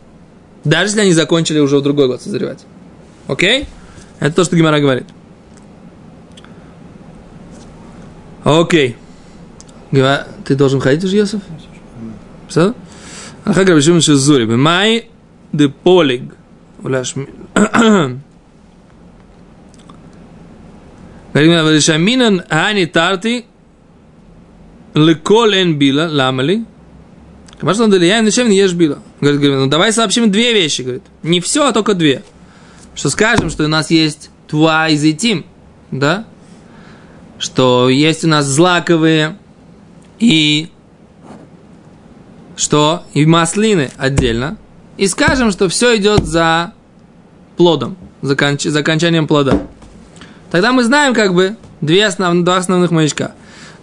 Даже 0.63 0.91
если 0.91 1.01
они 1.01 1.13
закончили 1.15 1.59
уже 1.59 1.79
в 1.79 1.83
другой 1.83 2.07
год 2.07 2.21
созревать. 2.21 2.67
Окей? 3.29 3.65
Это 4.21 4.37
то, 4.37 4.45
что 4.45 4.57
Гимара 4.57 4.79
говорит. 4.79 5.07
Окей. 8.45 8.99
Гимара, 9.91 10.29
ты 10.45 10.55
должен 10.55 10.81
ходить 10.81 11.03
уже, 11.03 11.17
Йосиф? 11.17 11.41
Все? 12.47 12.75
Ахагар 13.45 13.77
Бешим 13.77 14.01
Шизури. 14.01 14.47
Бемай 14.47 15.09
де 15.53 15.69
полиг. 15.69 16.23
Уляш... 16.83 17.15
Шаминан 21.81 22.43
Ани 22.49 22.87
Тарти 22.87 23.45
Леколен 24.95 25.79
Била, 25.79 26.09
Ламали. 26.11 26.65
Потому 27.65 27.75
что 27.75 27.85
он 27.85 28.03
я 28.03 28.21
ничем 28.21 28.49
не 28.49 28.57
ешь 28.59 28.73
била. 28.73 28.99
Говорит, 29.21 29.41
говорит, 29.41 29.59
ну 29.59 29.67
давай 29.69 29.93
сообщим 29.93 30.31
две 30.31 30.53
вещи, 30.53 30.83
говорит. 30.83 31.03
Не 31.23 31.41
все, 31.41 31.67
а 31.67 31.73
только 31.73 31.95
две. 31.95 32.23
Что 32.95 33.11
скажем, 33.11 33.49
что 33.51 33.65
у 33.65 33.69
нас 33.69 33.91
есть 33.91 34.31
туа 34.49 34.89
и 34.89 34.97
зетим, 34.97 35.47
да? 35.91 36.27
Что 37.39 37.89
есть 37.89 38.25
у 38.25 38.29
нас 38.29 38.45
злаковые 38.45 39.39
и 40.19 40.69
что? 42.57 43.05
И 43.15 43.27
маслины 43.27 43.91
отдельно. 43.97 44.57
И 44.97 45.07
скажем, 45.07 45.51
что 45.51 45.69
все 45.69 45.97
идет 45.97 46.25
за 46.25 46.73
плодом, 47.57 47.97
за, 48.23 48.37
конч, 48.37 48.63
за 48.63 48.81
окончанием 48.81 49.27
плода. 49.27 49.63
Тогда 50.51 50.73
мы 50.73 50.85
знаем 50.85 51.15
как 51.15 51.35
бы 51.35 51.57
две 51.81 52.07
основ, 52.07 52.45
два 52.45 52.59
основных 52.59 52.91
маячка. 52.91 53.33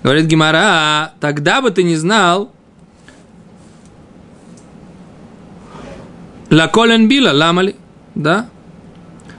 Говорит 0.04 0.26
Гимара, 0.26 0.62
«А, 0.64 1.14
тогда 1.20 1.62
бы 1.62 1.72
ты 1.72 1.84
не 1.84 1.96
знал, 1.96 2.52
Ла 6.52 6.68
колен 6.68 7.08
била, 7.08 7.32
ламали, 7.32 7.78
да? 8.14 8.50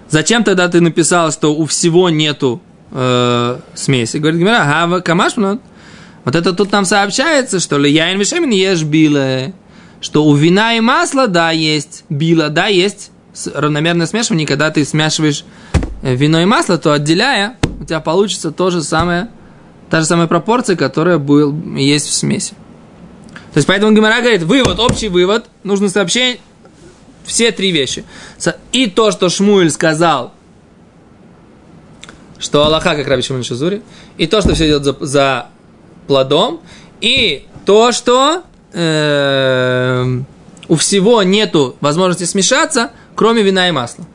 Зачем 0.08 0.44
тогда 0.44 0.68
ты 0.68 0.80
написал, 0.80 1.30
что 1.30 1.54
у 1.54 1.66
всего 1.66 2.08
нету 2.08 2.62
э, 2.90 3.58
смеси? 3.74 4.16
Говорит 4.16 4.40
Гимара, 4.40 4.64
хава 4.64 5.00
камашмнот. 5.00 5.60
Вот 6.24 6.36
это 6.36 6.52
тут 6.52 6.70
нам 6.72 6.84
сообщается, 6.84 7.58
что 7.58 7.78
ли 7.78 7.90
яин 7.90 8.18
вишемин 8.18 8.50
ешь 8.50 8.82
била, 8.82 9.52
что 10.00 10.24
у 10.24 10.34
вина 10.34 10.76
и 10.76 10.80
масла, 10.80 11.26
да, 11.26 11.50
есть 11.50 12.04
била, 12.08 12.48
да, 12.48 12.66
есть 12.66 13.10
равномерное 13.54 14.06
смешивание, 14.06 14.46
когда 14.46 14.70
ты 14.70 14.84
смешиваешь 14.84 15.44
э, 16.02 16.14
вино 16.14 16.40
и 16.40 16.44
масло, 16.44 16.78
то 16.78 16.92
отделяя, 16.92 17.56
у 17.80 17.84
тебя 17.84 18.00
получится 18.00 18.50
то 18.52 18.70
же 18.70 18.82
самое, 18.82 19.30
та 19.90 20.00
же 20.00 20.06
самая 20.06 20.26
пропорция, 20.26 20.76
которая 20.76 21.18
был, 21.18 21.54
есть 21.76 22.06
в 22.06 22.12
смеси. 22.12 22.54
То 23.52 23.58
есть, 23.58 23.66
поэтому 23.66 23.94
Гимара 23.94 24.20
говорит, 24.20 24.42
вывод, 24.42 24.78
общий 24.78 25.08
вывод, 25.08 25.46
нужно 25.62 25.88
сообщение, 25.88 26.38
все 27.24 27.52
три 27.52 27.70
вещи. 27.70 28.04
И 28.72 28.86
то, 28.86 29.10
что 29.10 29.28
Шмуэль 29.28 29.70
сказал, 29.70 30.32
что 32.38 32.64
Аллаха, 32.64 32.96
как 32.96 33.06
Раби 33.06 33.22
Шимон 33.22 33.44
Шазури, 33.44 33.82
и 34.18 34.26
то, 34.26 34.40
что 34.40 34.54
все 34.54 34.66
идет 34.66 34.84
за, 34.84 34.96
за 35.00 35.46
плодом, 36.06 36.60
и 37.00 37.46
то, 37.64 37.92
что 37.92 38.42
э, 38.72 40.18
у 40.68 40.76
всего 40.76 41.22
нету 41.22 41.76
возможности 41.80 42.24
смешаться, 42.24 42.92
кроме 43.14 43.42
вина 43.42 43.68
и 43.68 43.72
масла. 43.72 44.06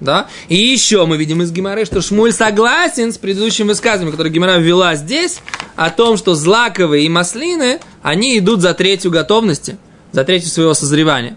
Да? 0.00 0.26
И 0.48 0.56
еще 0.56 1.06
мы 1.06 1.16
видим 1.16 1.42
из 1.42 1.52
Гимары, 1.52 1.84
что 1.84 2.02
Шмуль 2.02 2.32
согласен 2.32 3.12
с 3.12 3.18
предыдущим 3.18 3.68
высказыванием, 3.68 4.12
которое 4.12 4.30
Гимара 4.30 4.58
ввела 4.58 4.94
здесь, 4.96 5.40
о 5.76 5.90
том, 5.90 6.16
что 6.16 6.34
злаковые 6.34 7.06
и 7.06 7.08
маслины, 7.08 7.80
они 8.02 8.38
идут 8.38 8.60
за 8.60 8.74
третью 8.74 9.10
готовности, 9.10 9.78
за 10.12 10.24
третью 10.24 10.50
своего 10.50 10.74
созревания. 10.74 11.36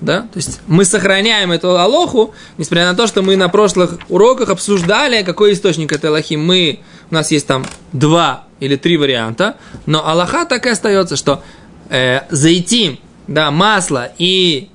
Да? 0.00 0.22
То 0.22 0.36
есть 0.36 0.60
мы 0.66 0.84
сохраняем 0.84 1.52
эту 1.52 1.78
алоху, 1.78 2.34
несмотря 2.58 2.86
на 2.86 2.94
то, 2.94 3.06
что 3.06 3.22
мы 3.22 3.36
на 3.36 3.48
прошлых 3.48 3.98
уроках 4.08 4.50
обсуждали, 4.50 5.22
какой 5.22 5.52
источник 5.52 5.92
этой 5.92 6.10
алохи. 6.10 6.34
Мы, 6.34 6.80
у 7.10 7.14
нас 7.14 7.30
есть 7.30 7.46
там 7.46 7.64
два 7.92 8.44
или 8.60 8.76
три 8.76 8.96
варианта, 8.96 9.56
но 9.86 10.06
аллаха 10.06 10.44
так 10.44 10.66
и 10.66 10.70
остается, 10.70 11.16
что 11.16 11.42
э, 11.90 12.20
зайти, 12.30 13.00
да, 13.26 13.50
масло 13.50 14.12
и 14.18 14.70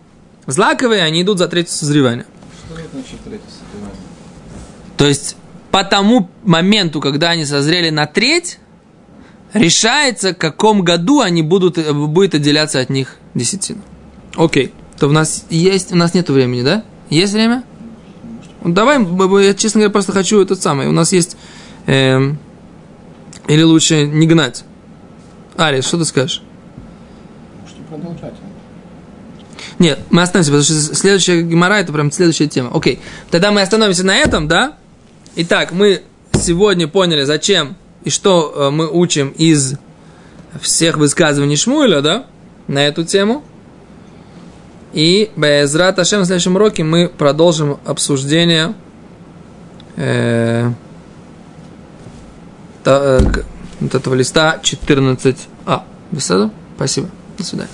злаковые, 0.48 1.04
они 1.04 1.22
идут 1.22 1.38
за 1.38 1.48
третье 1.48 1.72
созревание. 1.72 2.26
Что 2.66 2.76
значит 2.76 3.20
третье 3.24 3.46
созревание? 3.48 3.98
То 4.98 5.06
есть 5.08 5.36
по 5.72 5.84
тому 5.84 6.30
моменту, 6.44 7.02
когда 7.02 7.32
они 7.32 7.46
созрели 7.46 7.90
на 7.90 8.06
треть, 8.08 8.60
решается, 9.54 10.34
в 10.34 10.38
каком 10.38 10.84
году 10.84 11.22
они 11.22 11.42
будут, 11.42 11.78
э, 11.78 11.94
будет 11.94 12.36
отделяться 12.36 12.80
от 12.80 12.90
них 12.90 13.16
десятина. 13.34 13.82
Окей 14.36 14.74
то 15.00 15.08
у 15.08 15.12
нас 15.12 15.46
есть, 15.50 15.92
у 15.94 15.96
нас 15.96 16.14
нет 16.14 16.30
времени, 16.30 16.62
да? 16.62 16.84
Есть 17.10 17.34
время? 17.34 17.64
Ну, 18.64 18.74
давай, 18.74 19.00
я, 19.46 19.54
честно 19.54 19.80
говоря, 19.80 19.92
просто 19.92 20.12
хочу 20.12 20.42
этот 20.42 20.62
самый. 20.62 20.88
У 20.88 20.92
нас 20.92 21.14
есть... 21.14 21.38
Эм, 21.90 22.38
или 23.48 23.64
лучше 23.64 24.06
не 24.06 24.28
гнать. 24.28 24.64
Арис, 25.58 25.88
что 25.88 25.98
ты 25.98 26.06
скажешь? 26.06 26.44
Можете 27.62 27.82
продолжать. 27.90 28.36
Нет, 29.80 30.00
мы 30.12 30.22
остановимся, 30.22 30.52
потому 30.52 30.64
что 30.66 30.96
следующая 30.96 31.42
гемора 31.42 31.80
это 31.80 31.92
прям 31.92 32.12
следующая 32.12 32.48
тема. 32.48 32.70
Окей, 32.76 33.00
тогда 33.32 33.52
мы 33.52 33.62
остановимся 33.62 34.06
на 34.06 34.16
этом, 34.16 34.48
да? 34.48 34.78
Итак, 35.36 35.72
мы 35.72 36.04
сегодня 36.34 36.88
поняли, 36.88 37.24
зачем 37.24 37.76
и 38.04 38.12
что 38.12 38.54
э, 38.56 38.70
мы 38.70 38.88
учим 38.88 39.30
из 39.30 39.74
всех 40.62 40.98
высказываний 40.98 41.56
Шмуэля, 41.56 42.02
да, 42.02 42.28
на 42.68 42.86
эту 42.86 43.04
тему. 43.04 43.44
И 44.94 45.32
Безрат 45.36 45.98
Ашем 45.98 46.22
в 46.22 46.26
следующем 46.26 46.56
уроке 46.56 46.84
мы 46.84 47.10
продолжим 47.10 47.80
обсуждение 47.84 48.76
э, 49.96 50.72
вот 52.86 53.96
этого 53.96 54.14
листа 54.16 54.60
14а. 54.62 55.82
Беседу? 56.12 56.52
Спасибо. 56.76 57.10
До 57.38 57.44
свидания. 57.44 57.70